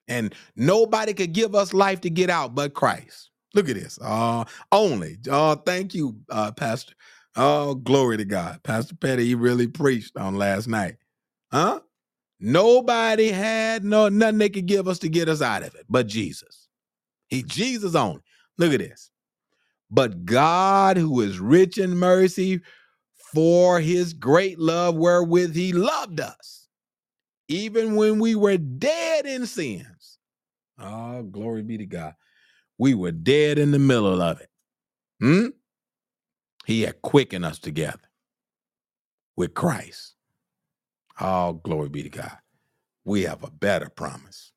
[0.09, 3.31] And nobody could give us life to get out but Christ.
[3.55, 3.99] Look at this.
[4.03, 5.19] Uh, only.
[5.31, 6.95] Oh, thank you, uh, Pastor.
[7.37, 8.63] Oh, glory to God.
[8.65, 10.97] Pastor Petty, he really preached on last night.
[11.53, 11.81] Huh?
[12.41, 16.07] Nobody had no nothing they could give us to get us out of it but
[16.07, 16.69] Jesus.
[17.29, 18.23] He Jesus only.
[18.59, 19.11] Look at this.
[19.91, 22.61] But God, who is rich in mercy,
[23.35, 26.69] for his great love wherewith he loved us,
[27.49, 30.19] even when we were dead in sins.
[30.79, 32.15] Oh, glory be to God.
[32.79, 34.49] We were dead in the middle of it.
[35.21, 35.49] Hmm?
[36.65, 38.11] He had quickened us together
[39.37, 40.15] with Christ.
[41.21, 42.39] All glory be to God.
[43.05, 44.53] We have a better promise.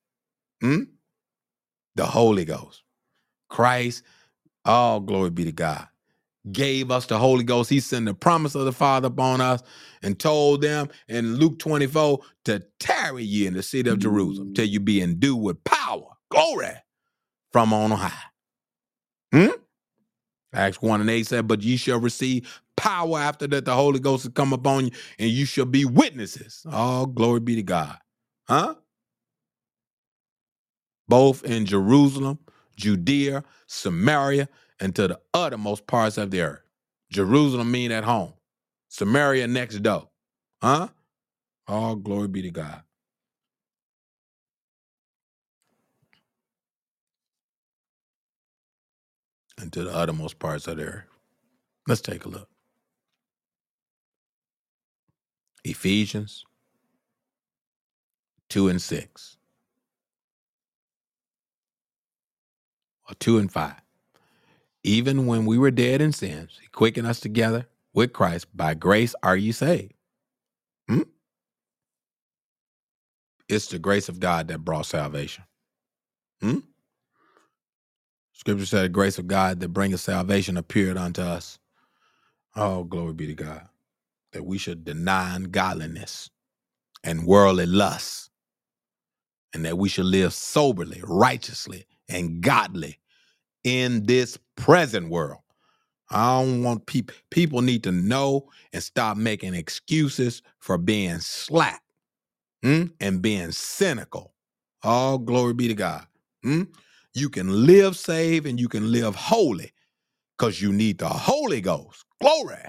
[0.62, 0.84] Hmm?
[1.96, 2.84] The Holy Ghost.
[3.50, 4.04] Christ,
[4.66, 5.88] all glory be to God,
[6.52, 7.70] gave us the Holy Ghost.
[7.70, 9.64] He sent the promise of the Father upon us
[10.02, 14.66] and told them in Luke 24 to tarry ye in the city of Jerusalem till
[14.66, 16.74] you be endued with power, glory
[17.52, 18.12] from on high.
[19.34, 19.48] Hmm?
[20.54, 24.24] Acts 1 and 8 said, But ye shall receive power after that the Holy Ghost
[24.24, 26.66] has come upon you, and you shall be witnesses.
[26.72, 27.98] All glory be to God.
[28.48, 28.76] Huh?
[31.08, 32.40] Both in Jerusalem,
[32.76, 34.48] Judea, Samaria,
[34.80, 36.62] and to the uttermost parts of the earth.
[37.12, 38.34] Jerusalem mean at home.
[38.90, 40.10] Samaria next door.
[40.62, 40.90] Huh?
[41.68, 42.82] All glory be to God.
[49.60, 51.06] And to the uttermost parts of the earth.
[51.88, 52.50] Let's take a look.
[55.64, 56.46] Ephesians
[58.50, 59.38] 2 and 6.
[63.10, 63.74] Or 2 and 5.
[64.84, 68.48] Even when we were dead in sins, he quickened us together with Christ.
[68.56, 69.94] By grace are you saved.
[70.90, 71.04] Hmm?
[73.50, 75.46] It's the grace of God that brought salvation.
[76.42, 76.60] Hmm?
[78.34, 81.60] Scripture said the grace of God that bringeth salvation appeared unto us.
[82.56, 83.68] Oh, glory be to God.
[84.34, 86.30] That we should deny ungodliness
[87.04, 88.30] and worldly lusts,
[89.54, 93.00] and that we should live soberly, righteously, and godly
[93.64, 95.42] in this present world.
[96.12, 101.82] I don't want people people need to know and stop making excuses for being slack
[102.64, 104.34] hmm, and being cynical.
[104.84, 106.06] All glory be to God.
[106.44, 106.64] hmm.
[107.16, 109.74] You can live saved and you can live holy
[110.38, 112.06] because you need the Holy Ghost.
[112.22, 112.64] Glory.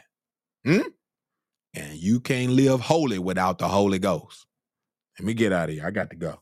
[0.64, 0.81] hmm.
[1.74, 4.46] And you can't live holy without the Holy Ghost.
[5.18, 5.87] Let me get out of here.
[5.87, 6.40] I got to go.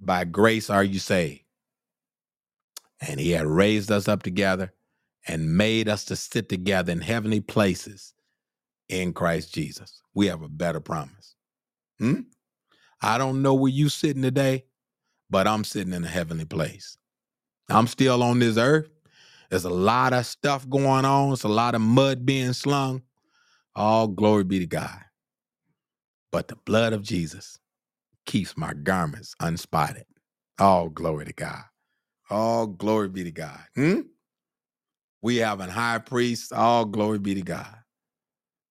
[0.00, 1.42] By grace are you saved.
[3.00, 4.72] And he had raised us up together
[5.26, 8.14] and made us to sit together in heavenly places
[8.88, 10.00] in Christ Jesus.
[10.14, 11.34] We have a better promise.
[11.98, 12.20] Hmm?
[13.00, 14.64] I don't know where you're sitting today,
[15.30, 16.96] but I'm sitting in a heavenly place.
[17.68, 18.88] I'm still on this earth.
[19.50, 21.32] There's a lot of stuff going on.
[21.32, 23.02] It's a lot of mud being slung.
[23.74, 25.00] All glory be to God.
[26.32, 27.58] But the blood of Jesus
[28.26, 30.04] keeps my garments unspotted.
[30.58, 31.62] All glory to God.
[32.30, 33.60] All glory be to God.
[33.74, 34.00] Hmm?
[35.22, 36.52] We have an high priest.
[36.52, 37.76] All glory be to God.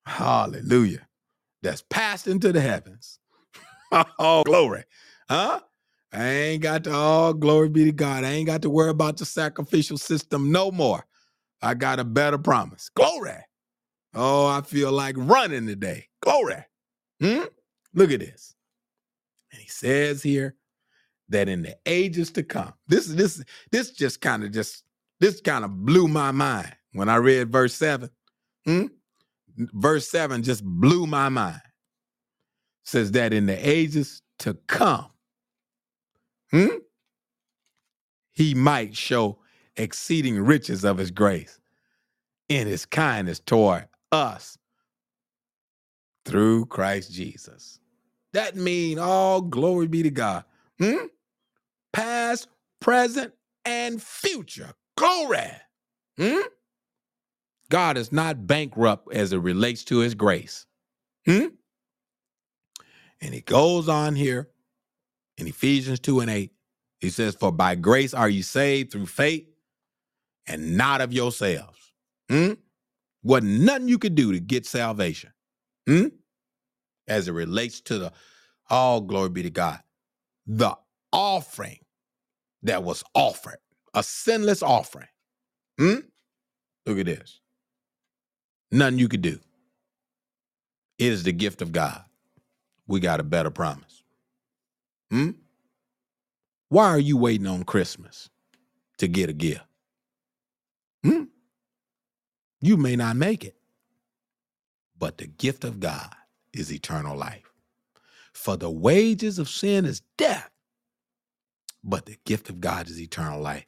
[0.06, 1.08] Hallelujah.
[1.64, 3.20] That's passed into the heavens.
[4.20, 4.84] all glory.
[5.30, 5.62] Huh?
[6.14, 8.24] I ain't got to, all glory be to God.
[8.24, 11.06] I ain't got to worry about the sacrificial system no more.
[11.62, 12.90] I got a better promise.
[12.90, 13.34] Glory.
[14.14, 16.08] Oh, I feel like running today.
[16.22, 16.66] Glory.
[17.22, 17.46] Hmm?
[17.94, 18.56] Look at this.
[19.52, 20.56] And he says here,
[21.30, 24.84] that in the ages to come, this this this just kind of just
[25.20, 28.10] this kind of blew my mind when I read verse seven.
[28.66, 28.86] Hmm?
[29.58, 31.62] Verse seven just blew my mind.
[32.84, 35.08] Says that in the ages to come,
[36.52, 36.68] hmm?
[38.32, 39.40] he might show
[39.76, 41.60] exceeding riches of his grace
[42.50, 44.58] in his kindness toward us
[46.26, 47.80] through Christ Jesus.
[48.34, 50.44] That mean all glory be to God.
[50.80, 51.08] Hmm?
[51.94, 52.48] Past,
[52.80, 53.34] present,
[53.66, 54.74] and future.
[54.96, 55.52] Glory.
[56.18, 56.42] Hmm?
[57.70, 60.66] God is not bankrupt as it relates to his grace.
[61.26, 61.48] Hmm?
[63.22, 64.50] And he goes on here
[65.38, 66.52] in Ephesians 2 and 8.
[67.00, 69.48] He says, For by grace are you saved through faith
[70.48, 71.94] and not of yourselves.
[72.30, 72.54] Hmm?
[73.22, 75.32] What nothing you could do to get salvation.
[75.86, 76.08] Hmm?
[77.08, 78.14] As it relates to the
[78.70, 79.80] all glory be to God.
[80.46, 80.76] The
[81.18, 81.80] offering
[82.64, 83.58] that was offered,
[83.96, 85.08] a sinless offering.
[85.80, 85.98] Hmm?
[86.86, 87.42] Look at this.
[88.72, 89.40] Nothing you could do.
[91.00, 92.04] It is the gift of God.
[92.88, 94.04] We got a better promise.
[95.12, 95.32] Hmm?
[96.70, 98.30] Why are you waiting on Christmas
[99.00, 99.66] to get a gift?
[101.04, 101.24] Hmm?
[102.62, 103.56] You may not make it,
[104.98, 106.14] but the gift of God
[106.54, 107.52] is eternal life.
[108.34, 110.50] For the wages of sin is death,
[111.84, 113.66] but the gift of God is eternal life.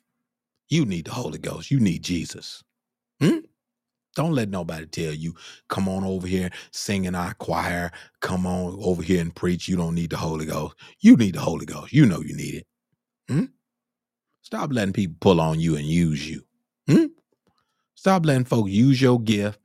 [0.69, 1.71] You need the Holy Ghost.
[1.71, 2.63] You need Jesus.
[3.21, 3.39] Hmm?
[4.15, 5.35] Don't let nobody tell you,
[5.69, 7.91] come on over here, sing in our choir,
[8.21, 9.67] come on over here and preach.
[9.67, 10.75] You don't need the Holy Ghost.
[10.99, 11.93] You need the Holy Ghost.
[11.93, 12.67] You know you need it.
[13.29, 13.45] Hmm?
[14.41, 16.43] Stop letting people pull on you and use you.
[16.89, 17.05] Hmm?
[17.95, 19.59] Stop letting folks use your gift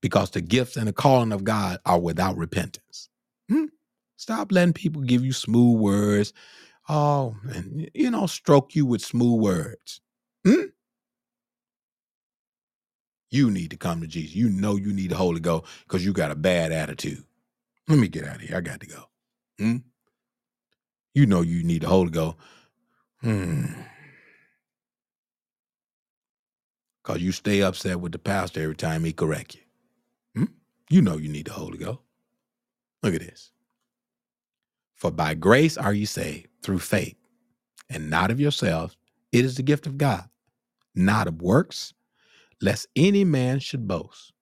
[0.00, 3.08] because the gifts and the calling of God are without repentance.
[3.50, 3.66] Hmm?
[4.16, 6.32] Stop letting people give you smooth words.
[6.88, 10.00] Oh, and you know, stroke you with smooth words.
[10.46, 10.64] Hmm?
[13.30, 14.36] You need to come to Jesus.
[14.36, 17.24] You know you need the Holy Ghost because you got a bad attitude.
[17.88, 18.56] Let me get out of here.
[18.56, 19.04] I got to go.
[19.58, 19.76] Hmm?
[21.14, 22.36] You know you need the Holy Ghost.
[23.20, 23.66] Hmm.
[27.02, 29.60] Because you stay upset with the pastor every time he correct you.
[30.36, 30.52] Hmm?
[30.90, 32.00] You know you need the Holy Ghost.
[33.02, 33.50] Look at this.
[35.04, 37.18] For by grace are you saved through faith,
[37.90, 38.96] and not of yourselves.
[39.32, 40.30] It is the gift of God,
[40.94, 41.92] not of works,
[42.62, 44.32] lest any man should boast.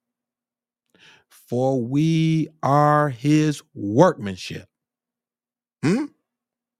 [1.29, 4.69] For we are his workmanship.
[5.83, 6.05] Hmm?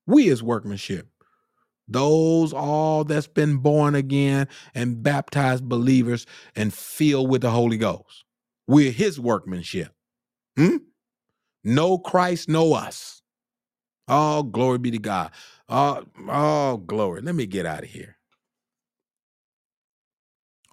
[0.07, 1.09] We his workmanship.
[1.89, 6.25] Those all that's been born again and baptized believers
[6.55, 8.27] and filled with the Holy Ghost.
[8.69, 9.93] We're his workmanship.
[10.57, 10.77] Hmm?
[11.65, 13.22] No Christ, no us.
[14.09, 15.31] Oh, glory be to God.
[15.69, 17.23] All, oh, glory.
[17.23, 18.17] Let me get out of here.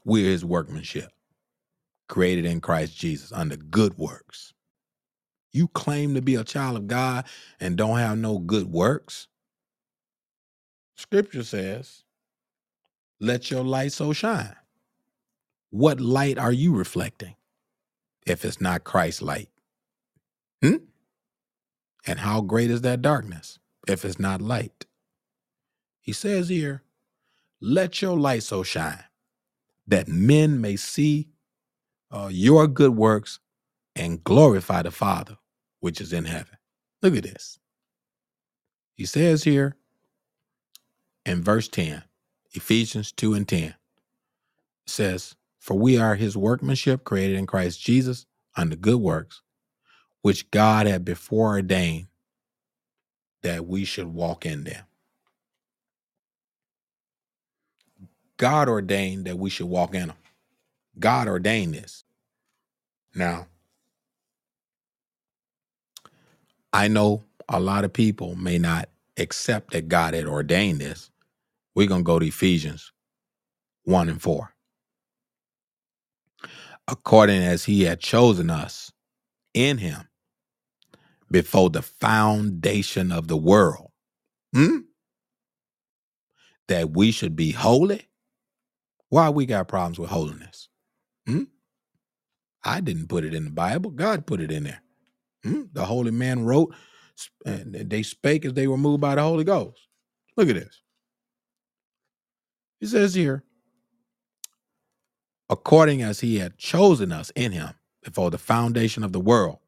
[0.06, 1.12] We're his workmanship,
[2.10, 4.54] created in Christ Jesus under good works.
[5.54, 7.26] You claim to be a child of God
[7.60, 9.28] and don't have no good works?
[10.96, 12.04] Scripture says,
[13.20, 14.56] let your light so shine.
[15.72, 17.36] What light are you reflecting
[18.28, 19.50] if it's not Christ's light?
[20.64, 20.78] Hmm?
[22.06, 24.86] And how great is that darkness if it's not light?
[26.02, 26.84] He says here,
[27.62, 29.04] let your light so shine
[29.88, 31.30] that men may see
[32.12, 33.40] uh, your good works
[33.96, 35.38] and glorify the Father
[35.80, 36.58] which is in heaven.
[37.02, 37.60] Look at this.
[38.94, 39.78] He says here
[41.26, 42.04] in verse 10,
[42.54, 43.76] Ephesians 2 and 10,
[44.86, 48.26] says, For we are his workmanship created in Christ Jesus
[48.56, 49.42] unto good works,
[50.22, 52.08] which God had before ordained
[53.42, 54.84] that we should walk in them.
[58.38, 60.18] God ordained that we should walk in them.
[60.98, 62.04] God ordained this.
[63.16, 63.48] Now,
[66.72, 71.10] I know a lot of people may not accept that God had ordained this.
[71.76, 72.92] We're going to go to Ephesians
[73.84, 74.54] 1 and 4.
[76.88, 78.92] According as he had chosen us
[79.54, 80.09] in him
[81.32, 83.92] before the foundation of the world,
[84.54, 84.80] hmm?
[86.68, 88.08] that we should be holy.
[89.10, 90.70] Why we got problems with holiness?
[91.28, 91.44] Hmm?
[92.64, 93.92] I didn't put it in the Bible.
[93.92, 94.82] God put it in there.
[95.44, 95.64] Hmm?
[95.74, 96.74] The holy man wrote,
[97.46, 99.88] and they spake as they were moved by the Holy Ghost.
[100.38, 100.82] Look at this.
[102.80, 103.44] He says here,
[105.50, 107.74] according as he had chosen us in him
[108.04, 109.60] before the foundation of the world,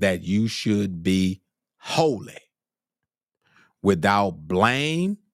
[0.00, 1.42] that you should be
[1.78, 2.38] holy
[3.82, 5.18] without blame.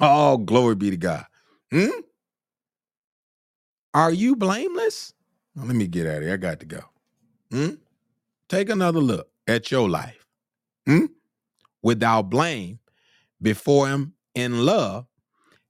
[0.00, 1.24] Oh, glory be to God.
[1.70, 2.00] Hmm?
[3.94, 5.14] Are you blameless?
[5.54, 6.34] Let me get out of here.
[6.34, 6.80] I got to go.
[7.52, 7.74] Hmm?
[8.48, 10.26] Take another look at your life.
[10.86, 11.06] Hmm?
[11.82, 12.80] Without blame
[13.40, 15.06] before him in love,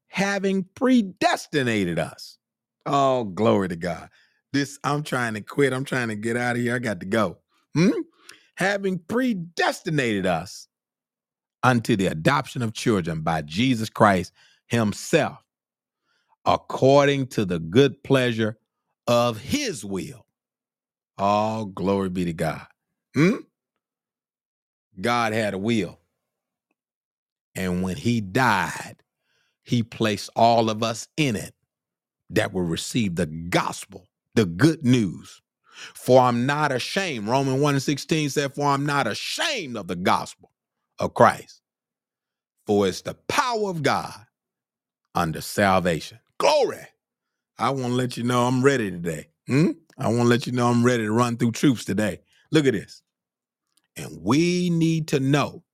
[0.08, 2.38] having predestinated us.
[2.86, 4.08] Oh, glory to God.
[4.52, 5.72] This, I'm trying to quit.
[5.72, 6.74] I'm trying to get out of here.
[6.74, 7.38] I got to go.
[7.74, 7.90] Hmm?
[8.58, 10.68] Having predestinated us
[11.62, 14.32] unto the adoption of children by Jesus Christ
[14.66, 15.38] Himself,
[16.44, 18.58] according to the good pleasure
[19.06, 20.26] of His will.
[21.18, 22.66] All glory be to God.
[23.14, 23.36] Hmm?
[25.00, 26.00] God had a will.
[27.54, 28.96] And when He died,
[29.62, 31.54] He placed all of us in it
[32.30, 35.42] that will receive the gospel, the good news.
[35.94, 37.28] For I'm not ashamed.
[37.28, 40.50] Romans 1 and 16 said, For I'm not ashamed of the gospel
[40.98, 41.62] of Christ.
[42.66, 44.14] For it's the power of God
[45.14, 46.18] under salvation.
[46.38, 46.86] Glory.
[47.58, 49.28] I want to let you know I'm ready today.
[49.46, 49.70] Hmm?
[49.98, 52.20] I want to let you know I'm ready to run through troops today.
[52.52, 53.02] Look at this.
[53.96, 55.64] And we need to know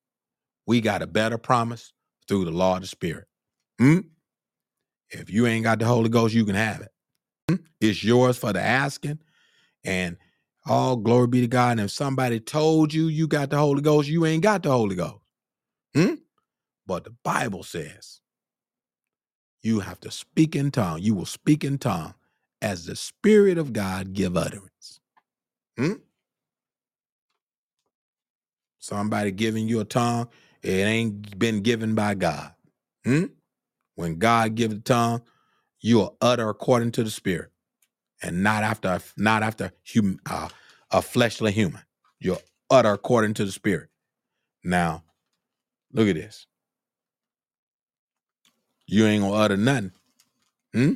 [0.67, 1.93] we got a better promise
[2.27, 3.27] through the law of the Spirit.
[3.79, 3.99] Hmm?
[5.11, 6.89] If you ain't got the Holy Ghost, you can have it.
[7.51, 7.57] Hmm?
[7.81, 9.19] It's yours for the asking.
[9.85, 10.16] And
[10.66, 11.72] all glory be to God.
[11.72, 14.97] And if somebody told you you got the Holy Ghost, you ain't got the Holy
[14.97, 15.22] Ghost.
[15.95, 16.14] Hmm?
[16.87, 18.20] But the Bible says
[19.62, 21.01] you have to speak in tongue.
[21.03, 22.14] You will speak in tongue
[22.62, 25.01] as the Spirit of God give utterance.
[25.78, 25.95] Hmm?
[28.78, 30.28] Somebody giving you a tongue,
[30.62, 32.53] it ain't been given by God.
[33.05, 33.26] Hmm?
[33.97, 35.22] When God gives the tongue,
[35.80, 37.51] you will utter according to the Spirit,
[38.25, 40.49] and not after not after human, uh,
[40.91, 41.83] a fleshly human.
[42.18, 43.91] You'll utter according to the Spirit.
[44.64, 45.05] Now,
[45.93, 46.47] look at this.
[48.87, 49.93] You ain't gonna utter nothing.
[50.72, 50.93] Hmm?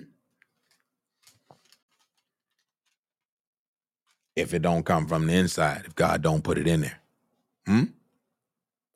[4.35, 7.01] If it don't come from the inside, if God don't put it in there.
[7.67, 7.85] Hmm?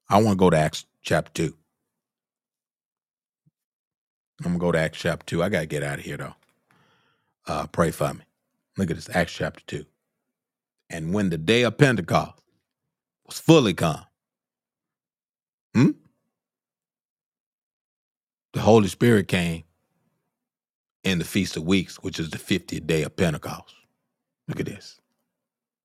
[0.09, 1.57] I want to go to Acts chapter 2.
[4.41, 5.43] I'm gonna go to Acts chapter 2.
[5.43, 6.35] I gotta get out of here though.
[7.47, 8.21] Uh, pray for me.
[8.77, 9.85] Look at this, Acts chapter 2.
[10.91, 12.43] And when the day of Pentecost
[13.27, 14.05] was fully come,
[15.75, 15.91] hmm?
[18.53, 19.65] the Holy Spirit came
[21.03, 23.75] in the Feast of Weeks, which is the 50th day of Pentecost.
[24.49, 25.01] Look at this.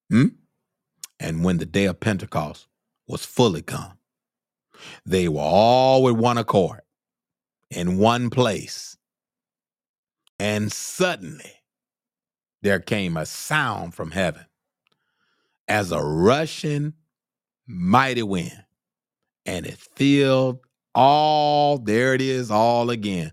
[0.09, 0.27] Hmm?
[1.19, 2.67] And when the day of Pentecost
[3.07, 3.97] was fully come,
[5.05, 6.81] they were all with one accord
[7.71, 8.96] in one place.
[10.39, 11.53] And suddenly
[12.61, 14.45] there came a sound from heaven
[15.67, 16.93] as a rushing
[17.65, 18.63] mighty wind,
[19.45, 20.59] and it filled
[20.95, 23.31] all, there it is, all again,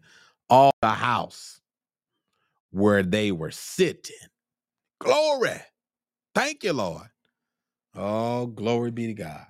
[0.50, 1.60] all the house
[2.70, 4.16] where they were sitting.
[5.00, 5.60] Glory.
[6.34, 7.08] Thank you, Lord.
[7.94, 9.46] Oh, glory be to God.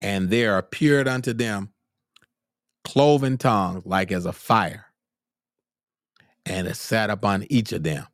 [0.00, 1.72] And there appeared unto them
[2.84, 4.86] cloven tongues like as a fire,
[6.46, 8.06] and it sat upon each of them.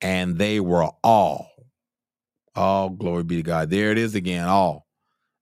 [0.00, 1.50] And they were all,
[2.54, 3.70] all glory be to God.
[3.70, 4.86] There it is again, all.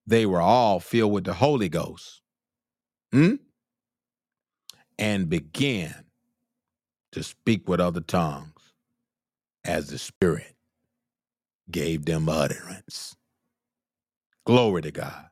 [0.06, 2.22] They were all filled with the Holy Ghost.
[3.12, 3.34] Hmm?
[4.98, 5.94] And began
[7.12, 8.52] to speak with other tongues
[9.64, 10.54] as the Spirit
[11.70, 13.16] gave them utterance.
[14.46, 15.26] Glory to God.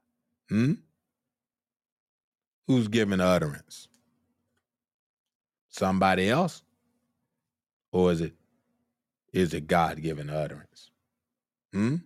[0.48, 0.74] Hmm?
[2.66, 3.88] Who's giving utterance?
[5.75, 6.62] Somebody else?
[7.91, 8.33] Or is it
[9.33, 10.93] is it God given utterance?
[11.72, 11.97] Hmm?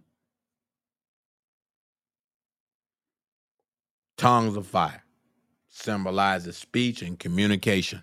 [4.17, 5.05] Tongues of fire
[5.69, 8.03] symbolizes speech and communication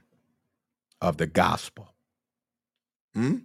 [1.01, 1.89] of the gospel.
[3.15, 3.37] Hmm?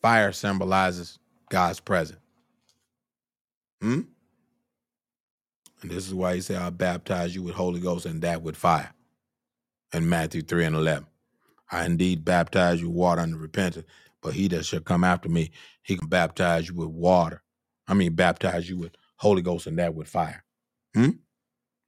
[0.00, 1.18] Fire symbolizes
[1.50, 2.18] God's presence.
[3.82, 4.00] Hmm?
[5.82, 8.56] And this is why he said, I'll baptize you with Holy Ghost and that with
[8.56, 8.92] fire.
[9.92, 11.06] In Matthew 3 and 11.
[11.72, 13.86] I indeed baptize you with water unto repentance,
[14.22, 15.50] but he that shall come after me,
[15.82, 17.42] he can baptize you with water.
[17.86, 20.44] I mean, baptize you with Holy Ghost and that with fire.
[20.94, 21.10] Hmm?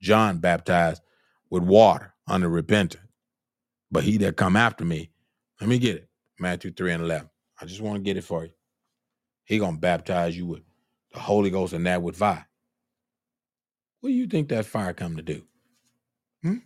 [0.00, 1.02] John baptized
[1.50, 3.02] with water under repentance,
[3.90, 5.10] but he that come after me,
[5.60, 6.08] let me get it.
[6.38, 7.28] Matthew 3 and 11.
[7.60, 8.50] I just want to get it for you.
[9.44, 10.62] He gonna baptize you with
[11.12, 12.46] the Holy Ghost and that with fire.
[14.02, 15.44] What do you think that fire come to do?
[16.42, 16.58] Hmm?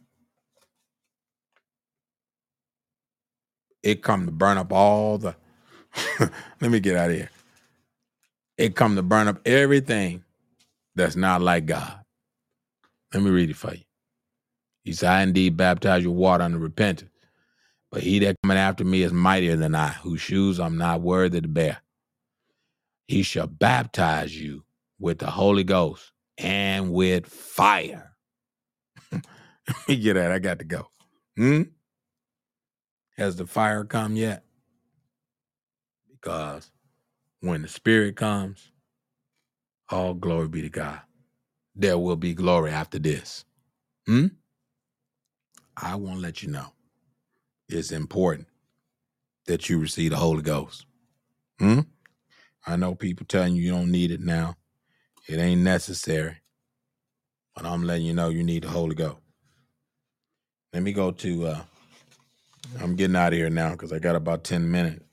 [3.83, 5.37] It come to burn up all the.
[6.61, 7.31] Let me get out of here.
[8.59, 10.25] It come to burn up everything
[10.97, 12.01] that's not like God.
[13.15, 13.83] Let me read it for you.
[14.85, 17.11] He said, I indeed baptize you with water unto repentance.
[17.93, 21.41] But he that cometh after me is mightier than I, whose shoes I'm not worthy
[21.41, 21.79] to bear.
[23.09, 24.65] He shall baptize you
[25.01, 28.13] with the Holy Ghost and with fire.
[29.89, 30.33] Get that.
[30.33, 30.89] I got to go.
[31.37, 31.63] Hmm?
[33.17, 34.45] Has the fire come yet?
[36.11, 36.71] Because
[37.41, 38.71] when the Spirit comes,
[39.91, 41.01] all glory be to God.
[41.75, 43.45] There will be glory after this.
[44.07, 44.29] Hmm?
[45.77, 46.73] I want to let you know
[47.69, 48.49] it's important
[49.47, 50.87] that you receive the Holy Ghost.
[51.59, 51.81] Hmm?
[52.67, 54.57] I know people telling you you don't need it now.
[55.29, 56.39] It ain't necessary.
[57.57, 59.19] But I'm letting you know you need the Holy Ghost.
[60.73, 61.63] Let me go to uh
[62.81, 65.05] I'm getting out of here now because I got about 10 minutes.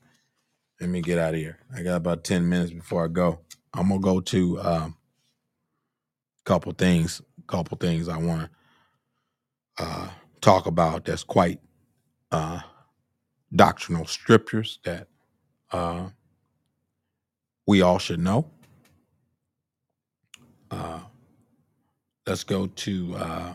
[0.80, 1.58] Let me get out of here.
[1.74, 3.40] I got about 10 minutes before I go.
[3.74, 4.96] I'm gonna go to um
[6.44, 8.50] couple things, couple things I wanna
[9.78, 10.10] uh
[10.40, 11.60] talk about that's quite
[12.32, 12.60] uh
[13.54, 15.08] doctrinal scriptures that
[15.72, 16.08] uh
[17.66, 18.50] we all should know.
[20.74, 21.00] Uh
[22.26, 23.52] let's go to uh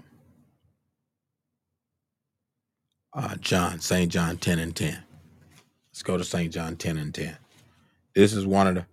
[3.13, 4.11] uh John, St.
[4.11, 5.03] John 10 and 10.
[5.91, 6.53] Let's go to St.
[6.53, 7.35] John 10 and 10.
[8.15, 8.85] This is one of the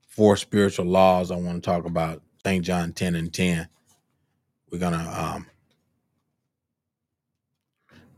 [0.00, 2.22] four spiritual laws I want to talk about.
[2.44, 2.64] St.
[2.64, 3.68] John 10 and 10.
[4.70, 5.46] We're gonna um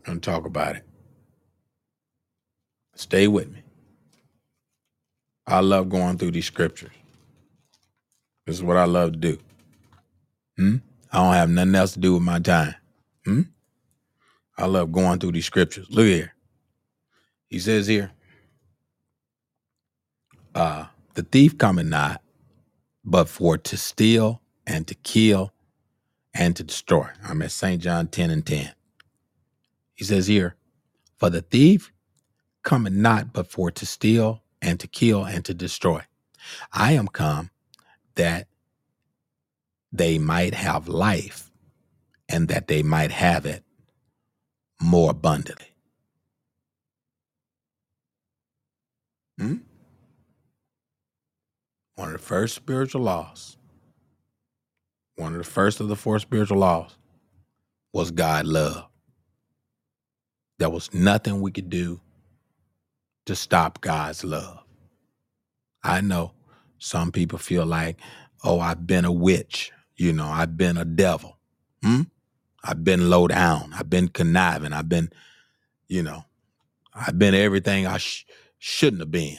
[0.04, 0.84] gonna talk about it.
[2.94, 3.62] Stay with me.
[5.46, 6.92] I love going through these scriptures.
[8.50, 9.38] This is what I love to do.
[10.56, 10.76] Hmm?
[11.12, 12.74] I don't have nothing else to do with my time.
[13.24, 13.42] Hmm?
[14.58, 15.86] I love going through these scriptures.
[15.88, 16.34] Look here.
[17.46, 18.10] He says here,
[20.52, 22.22] uh, the thief cometh not,
[23.04, 25.52] but for to steal and to kill
[26.34, 27.06] and to destroy.
[27.22, 27.80] I'm at St.
[27.80, 28.72] John 10 and 10.
[29.94, 30.56] He says here,
[31.18, 31.92] for the thief
[32.64, 36.02] cometh not, but for to steal and to kill and to destroy.
[36.72, 37.50] I am come
[38.20, 38.48] that
[39.92, 41.50] they might have life
[42.28, 43.64] and that they might have it
[44.78, 45.74] more abundantly.
[49.38, 49.56] Hmm?
[51.94, 53.56] One of the first spiritual laws,
[55.16, 56.98] one of the first of the four spiritual laws
[57.94, 58.86] was God love.
[60.58, 62.02] There was nothing we could do
[63.24, 64.62] to stop God's love.
[65.82, 66.32] I know
[66.80, 67.98] some people feel like,
[68.44, 71.38] oh, I've been a witch, you know, I've been a devil.
[71.84, 72.02] Hmm?
[72.64, 73.72] I've been low down.
[73.74, 74.72] I've been conniving.
[74.72, 75.10] I've been,
[75.88, 76.24] you know,
[76.94, 78.26] I've been everything I sh-
[78.58, 79.38] shouldn't have been.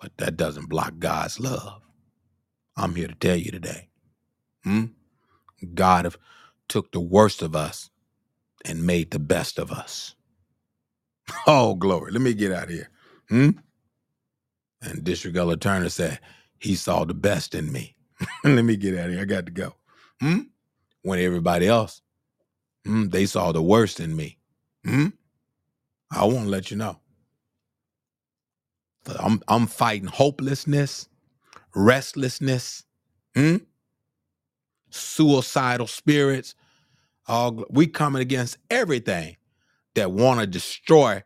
[0.00, 1.82] But that doesn't block God's love.
[2.76, 3.88] I'm here to tell you today.
[4.64, 4.86] Hmm?
[5.74, 6.18] God have
[6.68, 7.90] took the worst of us
[8.64, 10.14] and made the best of us.
[11.46, 12.12] Oh, glory.
[12.12, 12.90] Let me get out of here.
[13.28, 13.50] Hmm?
[14.84, 16.20] And District Elder Turner said,
[16.58, 17.94] he saw the best in me.
[18.44, 19.22] Let me get out of here.
[19.22, 19.74] I got to go.
[20.20, 20.40] Hmm?
[21.02, 22.00] When everybody else,
[22.84, 24.38] hmm, they saw the worst in me.
[24.84, 25.08] Hmm?
[26.10, 27.00] I want to let you know.
[29.18, 31.08] I'm I'm fighting hopelessness,
[31.74, 32.84] restlessness,
[33.34, 33.56] hmm?
[34.90, 36.54] suicidal spirits.
[37.26, 39.36] All we coming against everything
[39.94, 41.22] that want to destroy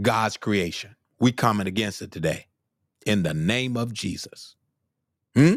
[0.00, 0.95] God's creation.
[1.18, 2.46] We coming against it today
[3.06, 4.56] in the name of Jesus.
[5.34, 5.56] Hmm?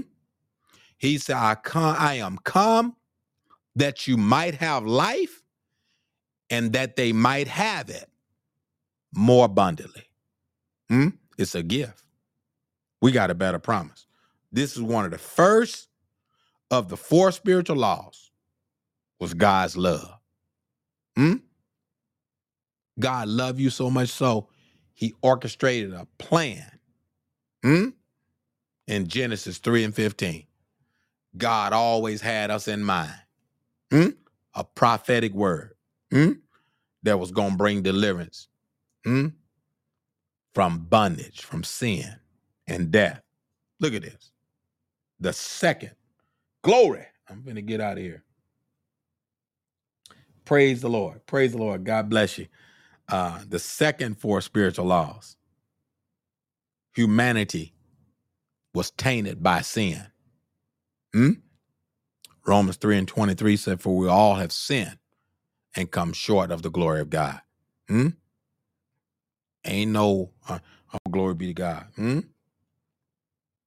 [0.97, 2.95] He said, I come, I am come
[3.75, 5.41] that you might have life
[6.49, 8.09] and that they might have it
[9.13, 10.03] more abundantly.
[10.89, 11.09] Hmm?
[11.37, 12.03] It's a gift.
[13.01, 14.07] We got a better promise.
[14.51, 15.87] This is one of the first
[16.71, 18.31] of the four spiritual laws
[19.19, 20.19] was God's love.
[21.15, 21.35] Hmm?
[22.99, 24.49] God loved you so much so
[24.99, 26.69] he orchestrated a plan.
[27.63, 27.89] Hmm?
[28.85, 30.45] In Genesis 3 and 15.
[31.37, 33.15] God always had us in mind.
[33.91, 34.09] Hmm?
[34.55, 35.71] A prophetic word.
[36.11, 36.33] Hmm?
[37.03, 38.49] That was going to bring deliverance.
[39.05, 39.27] Hmm?
[40.53, 42.17] From bondage, from sin
[42.67, 43.21] and death.
[43.79, 44.31] Look at this.
[45.21, 45.91] The second.
[46.61, 47.05] Glory.
[47.29, 48.25] I'm going to get out of here.
[50.43, 51.25] Praise the Lord.
[51.25, 51.85] Praise the Lord.
[51.85, 52.47] God bless you.
[53.09, 55.35] Uh, the second four spiritual laws.
[56.93, 57.73] Humanity
[58.73, 60.05] was tainted by sin.
[61.13, 61.31] Hmm?
[62.45, 64.97] Romans 3 and 23 said, For we all have sinned
[65.75, 67.41] and come short of the glory of God.
[67.87, 68.09] Hmm?
[69.65, 70.59] Ain't no, uh,
[70.93, 71.87] oh, glory be to God.
[71.95, 72.19] Hmm?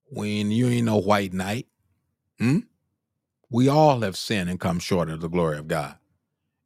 [0.05, 1.67] When you ain't no white knight.
[2.39, 2.59] Hmm?
[3.49, 5.95] We all have sinned and come short of the glory of God.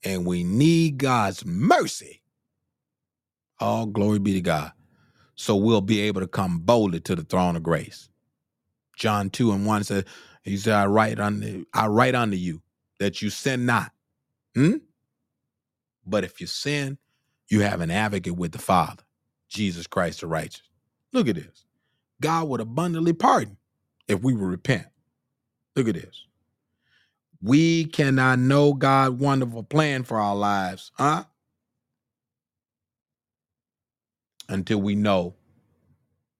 [0.03, 2.21] And we need God's mercy.
[3.59, 4.71] All glory be to God.
[5.35, 8.09] So we'll be able to come boldly to the throne of grace.
[8.97, 10.05] John 2 and 1 said,
[10.43, 12.61] He said, I write unto I write unto you
[12.99, 13.91] that you sin not.
[14.55, 14.77] Hmm?
[16.05, 16.97] But if you sin,
[17.49, 19.03] you have an advocate with the Father,
[19.49, 20.63] Jesus Christ the righteous.
[21.13, 21.65] Look at this.
[22.21, 23.57] God would abundantly pardon
[24.07, 24.87] if we would repent.
[25.75, 26.25] Look at this.
[27.41, 31.25] We cannot know God's wonderful plan for our lives, huh?
[34.49, 35.35] Until we know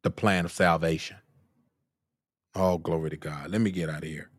[0.04, 1.18] the plan of salvation.
[2.56, 3.52] Oh, glory to God.
[3.52, 4.30] Let me get out of here.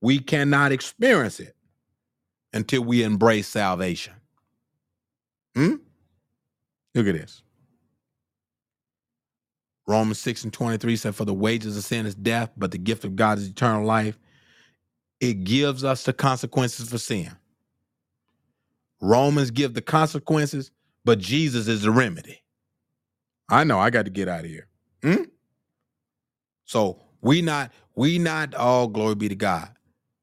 [0.00, 1.56] We cannot experience it
[2.52, 4.14] until we embrace salvation.
[5.54, 5.76] Hmm?
[6.94, 7.42] Look at this.
[9.86, 13.04] Romans 6 and 23 said, For the wages of sin is death, but the gift
[13.04, 14.18] of God is eternal life.
[15.20, 17.30] It gives us the consequences for sin.
[19.00, 20.70] Romans give the consequences,
[21.04, 22.42] but Jesus is the remedy.
[23.48, 24.66] I know I got to get out of here.
[25.02, 25.24] Hmm?
[26.64, 29.70] So we not, we not, all glory be to God.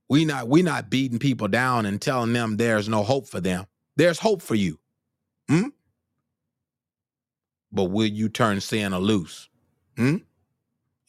[0.09, 3.65] We not, we not beating people down and telling them there's no hope for them.
[3.97, 4.79] There's hope for you.
[5.49, 5.69] Hmm?
[7.71, 9.49] But will you turn sin loose?
[9.97, 10.17] Hmm?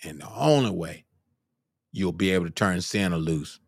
[0.05, 1.05] And the only way
[1.93, 3.61] you'll be able to turn sin loose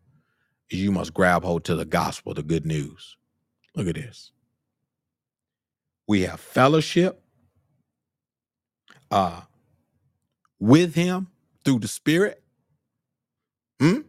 [0.69, 3.17] is you must grab hold to the gospel, the good news.
[3.75, 4.31] Look at this.
[6.07, 7.21] We have fellowship
[9.11, 9.41] uh,
[10.59, 11.27] with him
[11.65, 12.43] through the Spirit.
[13.81, 13.99] Hmm?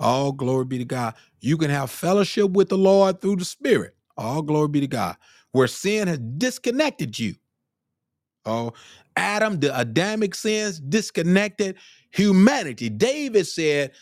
[0.00, 1.14] All glory be to God.
[1.40, 3.94] You can have fellowship with the Lord through the Spirit.
[4.16, 5.16] All glory be to God.
[5.52, 7.34] Where sin has disconnected you.
[8.44, 8.72] Oh,
[9.16, 11.76] Adam, the Adamic sins disconnected
[12.10, 12.88] humanity.
[12.88, 13.92] David said,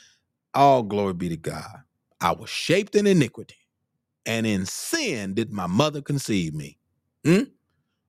[0.54, 1.82] All glory be to God.
[2.20, 3.56] I was shaped in iniquity,
[4.26, 6.78] and in sin did my mother conceive me.
[7.24, 7.44] Hmm?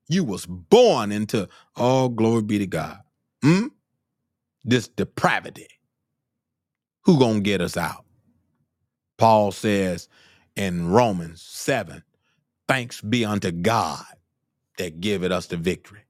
[0.08, 2.98] You was born into all glory be to God.
[3.42, 3.66] Hmm?
[4.64, 5.68] This depravity.
[7.04, 8.04] Who gonna get us out?
[9.18, 10.08] Paul says
[10.56, 12.02] in Romans 7,
[12.66, 14.04] thanks be unto God
[14.78, 16.04] that giveth us the victory.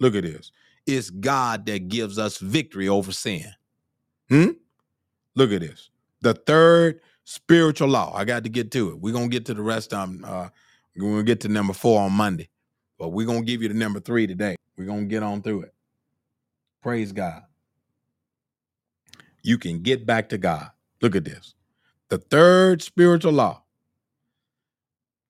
[0.00, 0.50] Look at this.
[0.86, 3.52] It's God that gives us victory over sin.
[4.28, 4.50] Hmm?
[5.34, 5.90] Look at this.
[6.20, 8.14] The third spiritual law.
[8.14, 9.00] I got to get to it.
[9.00, 10.24] We're gonna get to the rest them.
[10.26, 10.48] Uh,
[10.96, 12.48] we're gonna get to number four on Monday.
[12.98, 14.56] But we're gonna give you the number three today.
[14.76, 15.74] We're gonna get on through it.
[16.82, 17.42] Praise God.
[19.42, 20.70] You can get back to God.
[21.00, 21.54] Look at this.
[22.08, 23.62] The third spiritual law.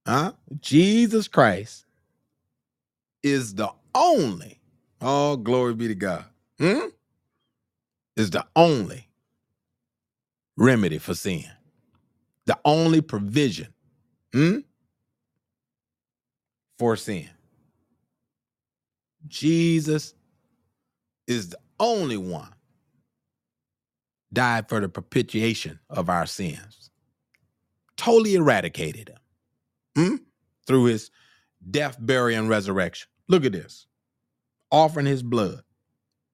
[0.06, 0.32] Huh?
[0.60, 1.84] Jesus Christ
[3.22, 4.60] is the only,
[5.00, 6.24] oh, glory be to God,
[6.58, 6.86] hmm?
[8.16, 9.08] is the only
[10.56, 11.44] remedy for sin,
[12.46, 13.74] the only provision
[14.32, 14.58] hmm?
[16.78, 17.28] for sin.
[19.26, 20.14] Jesus
[21.26, 22.52] is the only one
[24.32, 26.90] died for the propitiation of our sins,
[27.96, 29.18] totally eradicated them
[29.96, 30.16] hmm?
[30.66, 31.10] through his
[31.70, 33.08] death, burial, and resurrection.
[33.28, 33.86] Look at this
[34.70, 35.62] offering his blood.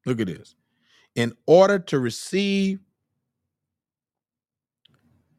[0.07, 0.55] Look at this.
[1.15, 2.81] In order to receive,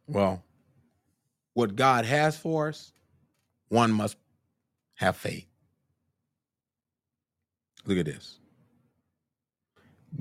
[0.07, 0.43] well,
[1.53, 2.93] what God has for us,
[3.69, 4.17] one must
[4.95, 5.47] have faith.
[7.85, 8.39] Look at this.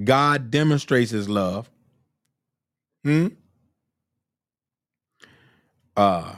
[0.04, 1.70] God demonstrates his love.
[3.04, 3.28] Hmm?
[5.96, 6.36] Uh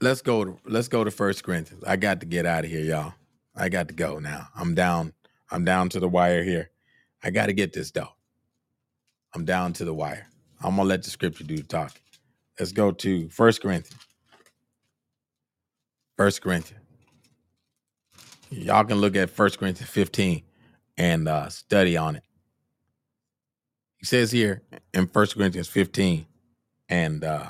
[0.00, 1.84] let's go to let's go to First Corinthians.
[1.84, 3.14] I got to get out of here, y'all.
[3.56, 4.48] I got to go now.
[4.56, 5.12] I'm down.
[5.50, 6.70] I'm down to the wire here.
[7.22, 8.10] I got to get this though.
[9.34, 10.26] I'm down to the wire.
[10.62, 12.02] I'm gonna let the scripture do the talking.
[12.58, 14.02] Let's go to First Corinthians.
[16.16, 16.83] First Corinthians.
[18.54, 20.42] Y'all can look at First Corinthians 15
[20.96, 22.22] and uh, study on it.
[23.96, 26.24] He says here in First Corinthians 15,
[26.88, 27.46] and uh,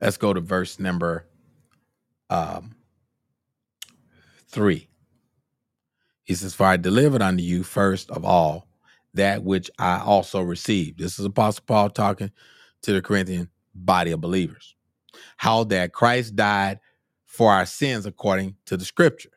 [0.00, 1.26] let's go to verse number
[2.30, 2.74] um,
[4.48, 4.88] three.
[6.24, 8.66] He says, For I delivered unto you first of all
[9.14, 10.98] that which I also received.
[10.98, 12.32] This is Apostle Paul talking
[12.82, 14.74] to the Corinthian body of believers.
[15.36, 16.80] How that Christ died
[17.34, 19.32] for our sins according to the scriptures,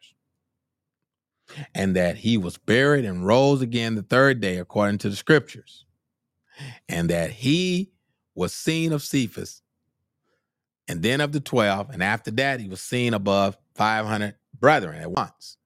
[1.73, 5.85] and that he was buried and rose again the third day according to the scriptures,
[6.89, 7.91] and that he
[8.35, 9.61] was seen of Cephas,
[10.87, 15.11] and then of the twelve, and after that he was seen above 500 brethren at
[15.11, 15.57] once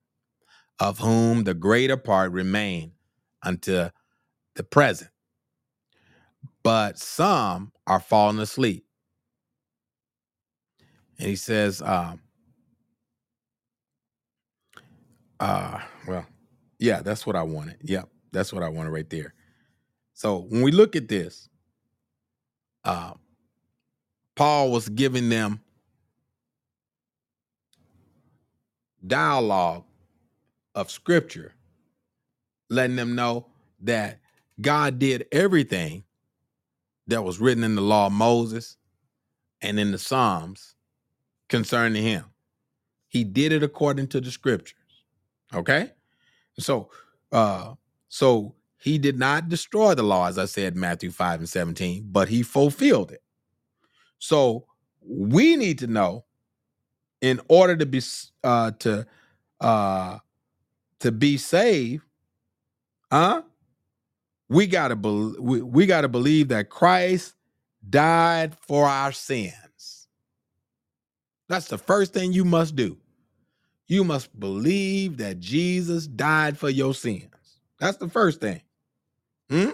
[0.79, 2.91] of whom the greater part remain
[3.43, 3.89] unto
[4.55, 5.11] the present.
[6.63, 8.85] But some are fallen asleep.
[11.19, 12.21] And he says, um,
[15.41, 16.25] uh, well,
[16.79, 17.77] yeah, that's what I wanted.
[17.83, 19.33] Yep, that's what I wanted right there.
[20.13, 21.49] So when we look at this,
[22.85, 23.13] uh,
[24.35, 25.61] Paul was giving them
[29.05, 29.83] dialogue
[30.75, 31.53] of scripture,
[32.69, 33.47] letting them know
[33.81, 34.19] that
[34.61, 36.03] God did everything
[37.07, 38.77] that was written in the law of Moses
[39.61, 40.75] and in the Psalms
[41.49, 42.25] concerning him.
[43.09, 44.80] He did it according to the scriptures.
[45.53, 45.91] Okay?
[46.59, 46.89] So
[47.31, 47.75] uh
[48.09, 52.29] so he did not destroy the law, as I said, Matthew 5 and 17, but
[52.29, 53.21] he fulfilled it.
[54.19, 54.67] So
[55.01, 56.25] we need to know
[57.21, 58.01] in order to be
[58.43, 59.07] uh to
[59.61, 60.19] uh
[60.99, 62.03] to be saved,
[63.11, 63.43] huh?
[64.49, 67.35] We gotta be- we, we gotta believe that Christ
[67.89, 70.07] died for our sins.
[71.49, 72.97] That's the first thing you must do.
[73.91, 77.25] You must believe that Jesus died for your sins.
[77.77, 78.61] That's the first thing.
[79.49, 79.71] Hmm?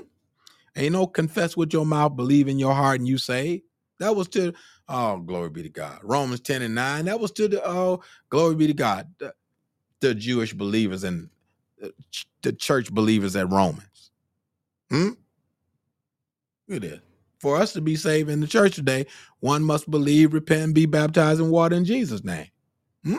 [0.75, 3.61] Ain't no confess with your mouth, believe in your heart, and you say.
[3.99, 4.55] That was to
[4.89, 5.99] oh, glory be to God.
[6.01, 7.05] Romans 10 and 9.
[7.05, 8.01] That was to the oh,
[8.31, 9.07] glory be to God.
[9.19, 9.35] The,
[9.99, 11.29] the Jewish believers and
[12.41, 14.09] the church believers at Romans.
[14.89, 15.09] Hmm?
[16.67, 17.01] Look at.
[17.39, 19.05] For us to be saved in the church today,
[19.41, 22.47] one must believe, repent, and be baptized in water in Jesus' name.
[23.03, 23.17] Hmm?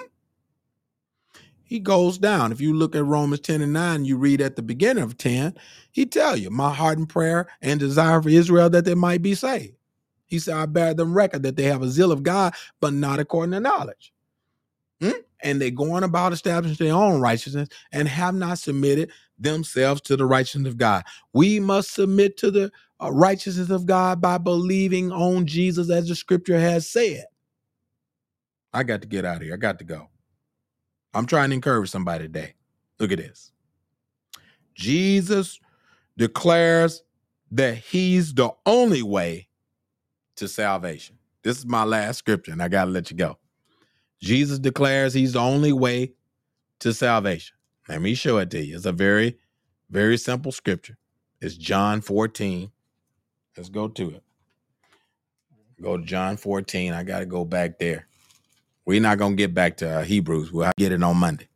[1.69, 2.51] He goes down.
[2.51, 5.55] If you look at Romans 10 and 9, you read at the beginning of 10,
[5.93, 9.35] he tell you, my heart and prayer and desire for Israel that they might be
[9.35, 9.75] saved.
[10.25, 13.19] He said, I bear them record that they have a zeal of God, but not
[13.19, 14.15] according to knowledge.
[15.03, 15.11] Hmm?
[15.43, 20.17] And they go on about establishing their own righteousness and have not submitted themselves to
[20.17, 21.05] the righteousness of God.
[21.35, 26.15] We must submit to the uh, righteousness of God by believing on Jesus as the
[26.15, 27.27] scripture has said.
[28.73, 29.55] I got to get out of here.
[29.55, 30.09] I got to go.
[31.19, 32.55] I'm trying to encourage somebody today.
[33.01, 33.51] Look at this.
[34.77, 35.59] Jesus
[36.17, 37.03] declares
[37.51, 39.49] that he's the only way
[40.37, 41.19] to salvation.
[41.43, 43.37] This is my last scripture, and I got to let you go.
[44.21, 46.13] Jesus declares he's the only way
[46.79, 47.57] to salvation.
[47.89, 48.77] Let me show it to you.
[48.77, 49.39] It's a very,
[49.91, 50.99] very simple scripture.
[51.41, 52.71] It's John 14.
[53.57, 54.23] Let's go to it.
[55.83, 56.93] Go to John 14.
[56.93, 58.07] I got to go back there.
[58.89, 60.51] We're not going to get back to uh, Hebrews.
[60.51, 61.47] We'll get it on Monday.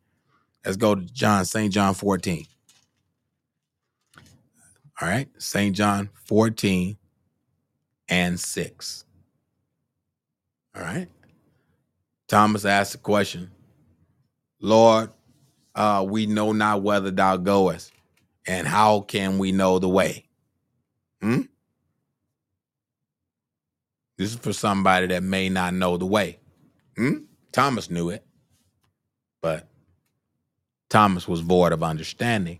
[0.63, 1.73] Let's go to John, St.
[1.73, 2.45] John 14.
[5.01, 5.27] All right.
[5.39, 5.75] St.
[5.75, 6.95] John 14
[8.07, 9.05] and 6.
[10.75, 11.07] All right.
[12.27, 13.49] Thomas asked the question,
[14.61, 15.09] Lord,
[15.73, 17.93] uh, we know not whether thou goest,
[18.45, 20.25] and how can we know the way?
[21.19, 21.41] Hmm?
[24.19, 26.37] This is for somebody that may not know the way.
[26.97, 27.19] Hmm?
[27.51, 28.25] Thomas knew it,
[29.41, 29.67] but
[30.89, 32.59] Thomas was void of understanding,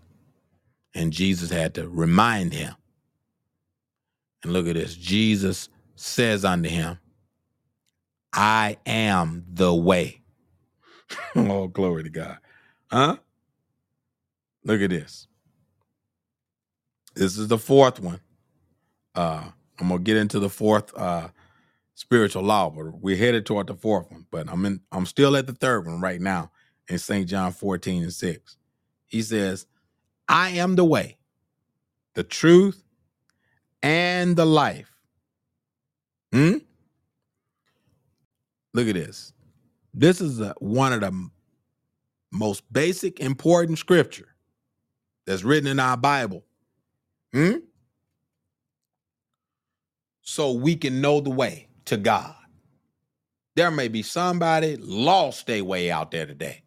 [0.94, 2.74] and Jesus had to remind him.
[4.42, 6.98] And look at this Jesus says unto him,
[8.32, 10.22] I am the way.
[11.36, 12.38] oh, glory to God.
[12.90, 13.16] Huh?
[14.64, 15.28] Look at this.
[17.14, 18.20] This is the fourth one.
[19.14, 19.44] Uh,
[19.78, 21.28] I'm gonna get into the fourth uh
[21.94, 24.26] spiritual law, but we're headed toward the fourth one.
[24.30, 26.50] But I'm in I'm still at the third one right now
[26.88, 27.28] in St.
[27.28, 28.56] John 14 and 6.
[29.06, 29.66] He says,
[30.28, 31.18] I am the way,
[32.14, 32.82] the truth,
[33.82, 34.90] and the life.
[36.32, 36.58] Hmm?
[38.72, 39.32] Look at this.
[39.92, 41.30] This is a, one of the
[42.32, 44.34] most basic, important scripture
[45.26, 46.44] that's written in our Bible.
[47.32, 47.58] Hmm?
[50.22, 52.34] So we can know the way to God.
[53.56, 56.62] There may be somebody lost their way out there today.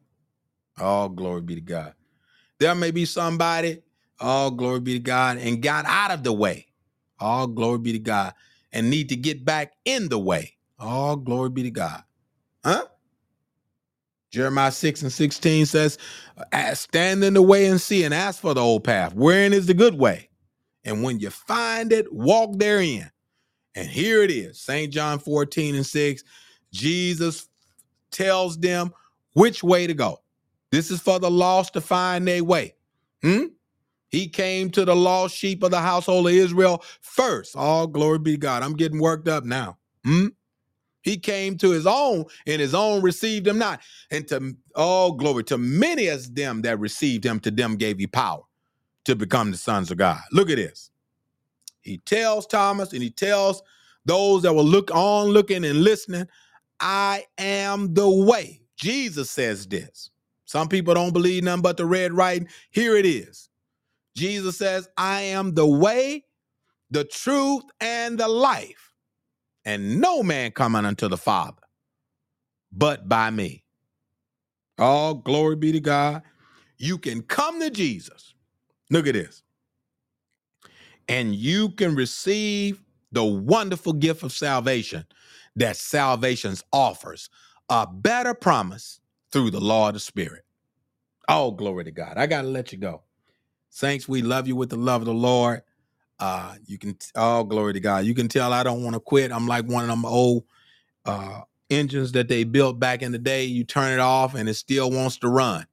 [0.79, 1.93] Oh, glory be to God.
[2.59, 3.81] There may be somebody,
[4.19, 6.67] oh, glory be to God, and got out of the way.
[7.19, 8.33] Oh, glory be to God,
[8.71, 10.55] and need to get back in the way.
[10.79, 12.03] Oh, glory be to God.
[12.63, 12.85] Huh?
[14.31, 15.97] Jeremiah 6 and 16 says,
[16.73, 19.13] Stand in the way and see, and ask for the old path.
[19.15, 20.29] Wherein is the good way?
[20.83, 23.11] And when you find it, walk therein.
[23.77, 24.91] And here it is St.
[24.91, 26.23] John 14 and 6.
[26.73, 27.47] Jesus
[28.09, 28.91] tells them
[29.33, 30.19] which way to go.
[30.71, 32.73] This is for the lost to find their way.
[33.21, 33.45] Hmm?
[34.09, 37.55] He came to the lost sheep of the household of Israel first.
[37.55, 38.63] All glory be God.
[38.63, 39.77] I'm getting worked up now.
[40.03, 40.29] Hmm?
[41.03, 43.81] He came to his own, and his own received him not.
[44.09, 48.07] And to all glory to many as them that received him, to them gave he
[48.07, 48.41] power
[49.05, 50.19] to become the sons of God.
[50.31, 50.89] Look at this.
[51.87, 53.63] He tells Thomas and he tells
[54.05, 56.27] those that will look on, looking and listening,
[56.79, 58.61] I am the way.
[58.77, 60.11] Jesus says this.
[60.45, 62.47] Some people don't believe nothing but the red writing.
[62.71, 63.49] Here it is.
[64.15, 66.25] Jesus says, I am the way,
[66.91, 68.93] the truth, and the life.
[69.65, 71.61] And no man coming unto the Father
[72.71, 73.63] but by me.
[74.79, 76.21] All glory be to God.
[76.77, 78.35] You can come to Jesus.
[78.89, 79.43] Look at this.
[81.07, 82.81] And you can receive
[83.11, 85.05] the wonderful gift of salvation
[85.55, 87.29] that salvation offers,
[87.69, 88.99] a better promise
[89.31, 90.43] through the law of the Spirit.
[91.29, 92.13] Oh, glory to God.
[92.17, 93.03] I got to let you go.
[93.69, 95.61] Saints, we love you with the love of the Lord.
[96.19, 98.05] Uh, you can, oh, glory to God.
[98.05, 99.31] You can tell I don't want to quit.
[99.31, 100.45] I'm like one of them old
[101.05, 103.45] uh, engines that they built back in the day.
[103.45, 105.65] You turn it off and it still wants to run.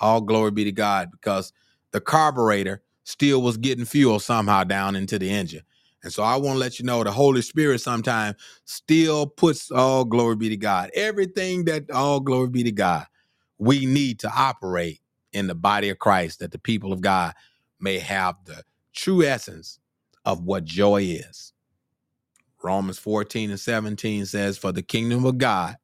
[0.00, 1.52] All glory be to God because
[1.92, 5.62] the carburetor still was getting fuel somehow down into the engine.
[6.02, 8.36] And so I want to let you know the Holy Spirit sometimes
[8.66, 10.90] still puts all glory be to God.
[10.94, 13.06] Everything that all glory be to God,
[13.56, 15.00] we need to operate
[15.32, 17.32] in the body of Christ that the people of God
[17.80, 19.80] may have the true essence
[20.26, 21.54] of what joy is.
[22.62, 25.76] Romans 14 and 17 says, For the kingdom of God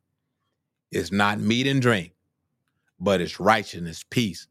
[0.91, 2.13] is not meat and drink,
[3.01, 4.47] but it's righteousness, peace,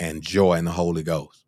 [0.00, 1.45] and joy in the Holy Ghost.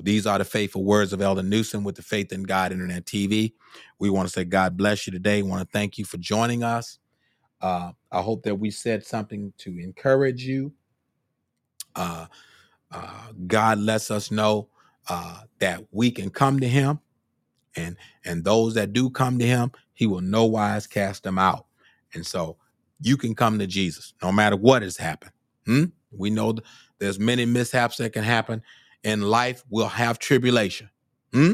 [0.00, 3.52] These are the faithful words of Elder Newsom with the Faith in God Internet TV.
[3.98, 5.42] We want to say God bless you today.
[5.42, 6.98] We want to thank you for joining us.
[7.60, 10.72] Uh, I hope that we said something to encourage you.
[11.94, 12.26] Uh,
[12.90, 14.68] uh, God lets us know
[15.08, 16.98] uh, that we can come to Him,
[17.76, 21.66] and and those that do come to Him, He will no wise cast them out.
[22.14, 22.56] And so,
[23.00, 25.32] you can come to Jesus no matter what has happened.
[25.66, 25.84] Hmm?
[26.10, 26.66] We know th-
[26.98, 28.62] there's many mishaps that can happen
[29.04, 29.64] in life.
[29.70, 30.90] We'll have tribulation.
[31.32, 31.52] Hmm?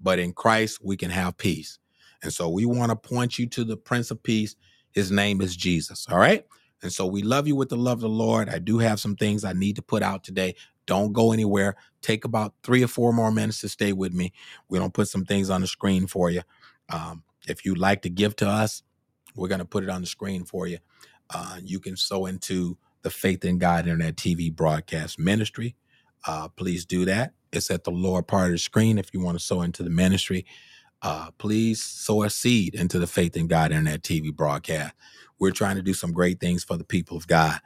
[0.00, 1.78] but in Christ we can have peace.
[2.22, 4.56] And so we want to point you to the Prince of Peace.
[4.92, 6.06] His name is Jesus.
[6.10, 6.46] All right.
[6.82, 8.48] And so we love you with the love of the Lord.
[8.48, 10.56] I do have some things I need to put out today.
[10.86, 11.76] Don't go anywhere.
[12.02, 14.32] Take about three or four more minutes to stay with me.
[14.68, 16.42] We're going to put some things on the screen for you.
[16.90, 18.82] Um, if you'd like to give to us,
[19.36, 20.78] we're going to put it on the screen for you.
[21.30, 25.76] Uh, you can sow into the Faith in God Internet TV broadcast ministry.
[26.26, 27.34] Uh, please do that.
[27.52, 29.90] It's at the lower part of the screen if you want to sow into the
[29.90, 30.46] ministry.
[31.02, 34.94] Uh, please sow a seed into the Faith in God Internet TV broadcast.
[35.38, 37.60] We're trying to do some great things for the people of God.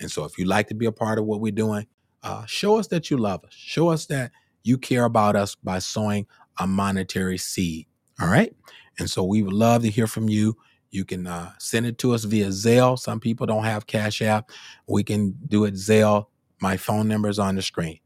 [0.00, 1.86] And so if you'd like to be a part of what we're doing,
[2.22, 3.52] uh, show us that you love us.
[3.54, 4.32] Show us that
[4.64, 6.26] you care about us by sowing
[6.58, 7.86] a monetary seed.
[8.20, 8.54] All right.
[8.98, 10.56] And so we would love to hear from you.
[10.90, 12.98] You can uh, send it to us via Zelle.
[12.98, 14.50] Some people don't have Cash App.
[14.88, 16.26] We can do it Zelle.
[16.60, 18.00] My phone number is on the screen.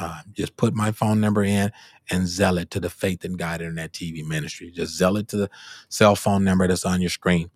[0.00, 1.72] Uh, just put my phone number in
[2.10, 4.70] and zell it to the Faith in God Internet TV ministry.
[4.70, 5.50] Just zell it to the
[5.88, 7.50] cell phone number that's on your screen.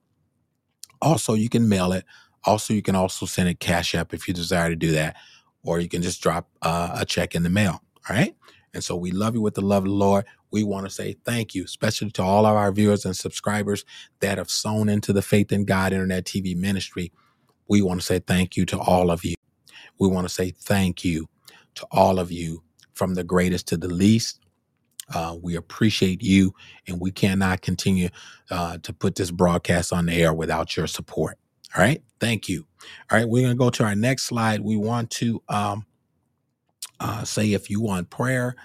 [1.01, 2.05] Also, you can mail it.
[2.45, 5.17] Also, you can also send it Cash App if you desire to do that,
[5.63, 7.81] or you can just drop uh, a check in the mail.
[8.09, 8.35] All right.
[8.75, 10.25] And so we love you with the love of the Lord.
[10.51, 13.85] We want to say thank you, especially to all of our viewers and subscribers
[14.21, 17.13] that have sown into the Faith in God Internet TV ministry.
[17.69, 19.35] We want to say thank you to all of you.
[19.99, 21.29] We want to say thank you
[21.77, 22.63] to all of you
[22.95, 24.41] from the greatest to the least.
[25.15, 26.55] Uh, we appreciate you,
[26.89, 28.09] and we cannot continue
[28.51, 31.39] uh, to put this broadcast on the air without your support.
[31.77, 32.03] All right.
[32.21, 32.67] Thank you.
[33.11, 33.29] All right.
[33.29, 34.61] We're going to go to our next slide.
[34.63, 35.87] We want to um,
[37.01, 38.57] uh, say if you want prayer,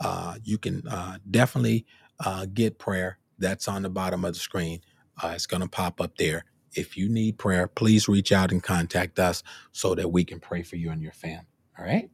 [0.00, 1.86] uh, you can uh, definitely
[2.24, 3.18] uh, get prayer.
[3.38, 4.80] That's on the bottom of the screen.
[5.22, 6.44] Uh, it's going to pop up there.
[6.74, 9.42] If you need prayer, please reach out and contact us
[9.72, 11.46] so that we can pray for you and your family.
[11.78, 12.10] All right.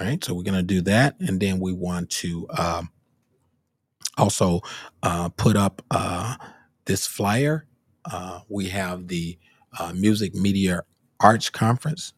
[0.00, 0.22] Right.
[0.24, 1.20] So we're going to do that.
[1.20, 2.90] And then we want to um,
[4.18, 4.60] also
[5.02, 6.36] uh, put up uh,
[6.84, 7.66] this flyer.
[8.04, 9.38] Uh, we have the
[9.78, 10.82] uh, Music Media
[11.20, 12.12] Arts Conference,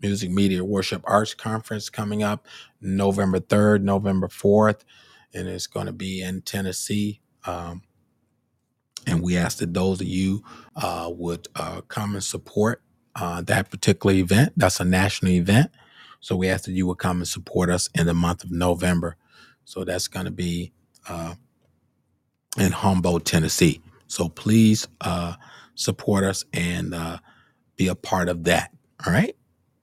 [0.00, 2.46] Music Media Worship Arts Conference coming up
[2.80, 4.82] November 3rd, November 4th,
[5.34, 7.20] and it's going to be in Tennessee.
[7.46, 7.82] Um,
[9.06, 10.44] and we ask that those of you
[10.76, 12.82] uh, would uh, come and support
[13.16, 14.52] that particular event.
[14.56, 15.72] That's a national event.
[16.20, 19.16] So we ask that you would come and support us in the month of November.
[19.64, 20.72] So that's going to be
[21.08, 21.34] uh,
[22.58, 23.80] in Humboldt, Tennessee.
[24.06, 25.34] So please uh,
[25.74, 27.18] support us and uh,
[27.76, 28.72] be a part of that.
[29.06, 29.36] All right.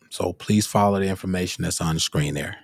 [0.10, 2.58] So please follow the information that's on the screen there.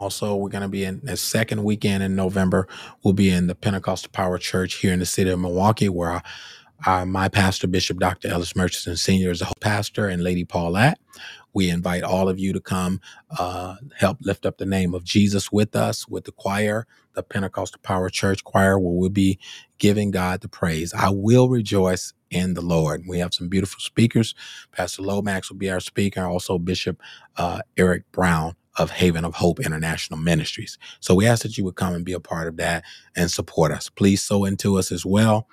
[0.00, 2.66] Also, we're going to be in the second weekend in November.
[3.04, 6.22] We'll be in the Pentecostal Power Church here in the city of Milwaukee, where our,
[6.84, 8.28] uh, my pastor, Bishop Dr.
[8.28, 10.98] Ellis Murchison Sr., is a pastor, and Lady Paulette.
[11.54, 13.00] We invite all of you to come
[13.38, 17.80] uh, help lift up the name of Jesus with us, with the choir, the Pentecostal
[17.82, 19.38] Power Church choir, where we'll be
[19.78, 20.94] giving God the praise.
[20.94, 23.04] I will rejoice in the Lord.
[23.08, 24.34] We have some beautiful speakers.
[24.72, 27.00] Pastor Lomax will be our speaker, also Bishop
[27.36, 30.78] uh, Eric Brown of Haven of Hope International Ministries.
[31.00, 32.84] So we ask that you would come and be a part of that
[33.16, 33.90] and support us.
[33.90, 35.48] Please sow into us as well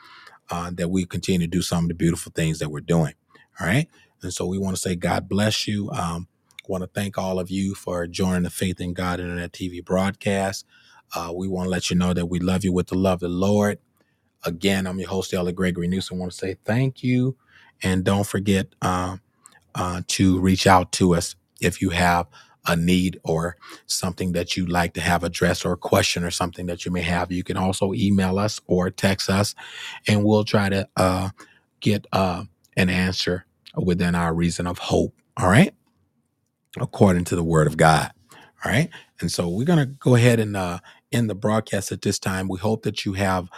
[0.52, 3.16] uh, that we continue to do some of the beautiful things that we're doing.
[3.62, 3.90] All right.
[4.24, 5.92] And so we want to say, God bless you.
[5.92, 6.28] Um,
[6.68, 10.66] want to thank all of you for joining the Faith in God Internet TV broadcast.
[11.16, 13.32] Uh, we want to let you know that we love you with the love of
[13.32, 13.80] the Lord.
[14.46, 16.18] Again, I'm your host, Elder Gregory Newsom.
[16.18, 17.38] I want to say thank you.
[17.84, 19.18] And don't forget uh,
[19.76, 22.28] uh, to reach out to us if you have
[22.68, 23.58] a need or
[23.88, 27.02] something that you'd like to have addressed or a question or something that you may
[27.02, 27.32] have.
[27.32, 29.56] You can also email us or text us
[30.08, 31.30] and we'll try to uh,
[31.82, 32.46] get uh,
[32.78, 33.46] an answer
[33.76, 35.16] within our reason of hope.
[35.38, 35.74] All right,
[36.80, 38.12] according to the Word of God.
[38.66, 38.90] All right,
[39.22, 40.80] and so we're gonna go ahead and uh,
[41.12, 42.48] end the broadcast at this time.
[42.50, 43.50] We hope that you have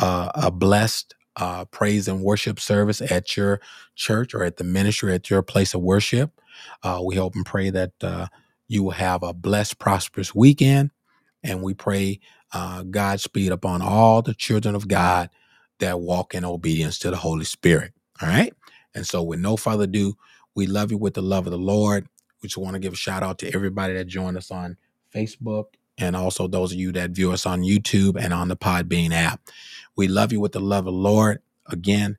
[0.00, 3.60] uh, a blessed uh, praise and worship service at your
[3.96, 6.32] church or at the ministry at your place of worship.
[6.82, 8.26] Uh, we hope and pray that uh,
[8.68, 10.84] you will have a blessed, prosperous weekend
[11.42, 12.20] and we pray
[12.52, 15.30] uh, Godspeed upon all the children of God
[15.78, 17.92] that walk in obedience to the Holy Spirit.
[18.22, 18.52] All right.
[18.94, 20.14] And so, with no further ado,
[20.54, 22.08] we love you with the love of the Lord.
[22.42, 24.76] We just want to give a shout out to everybody that joined us on
[25.14, 29.12] Facebook and also those of you that view us on YouTube and on the Podbean
[29.12, 29.40] app.
[29.96, 31.42] We love you with the love of the Lord.
[31.66, 32.18] Again,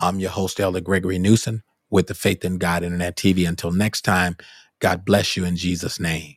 [0.00, 3.48] I'm your host, Elder Gregory Newsom with the Faith in God Internet TV.
[3.48, 4.36] Until next time,
[4.80, 6.34] God bless you in Jesus' name.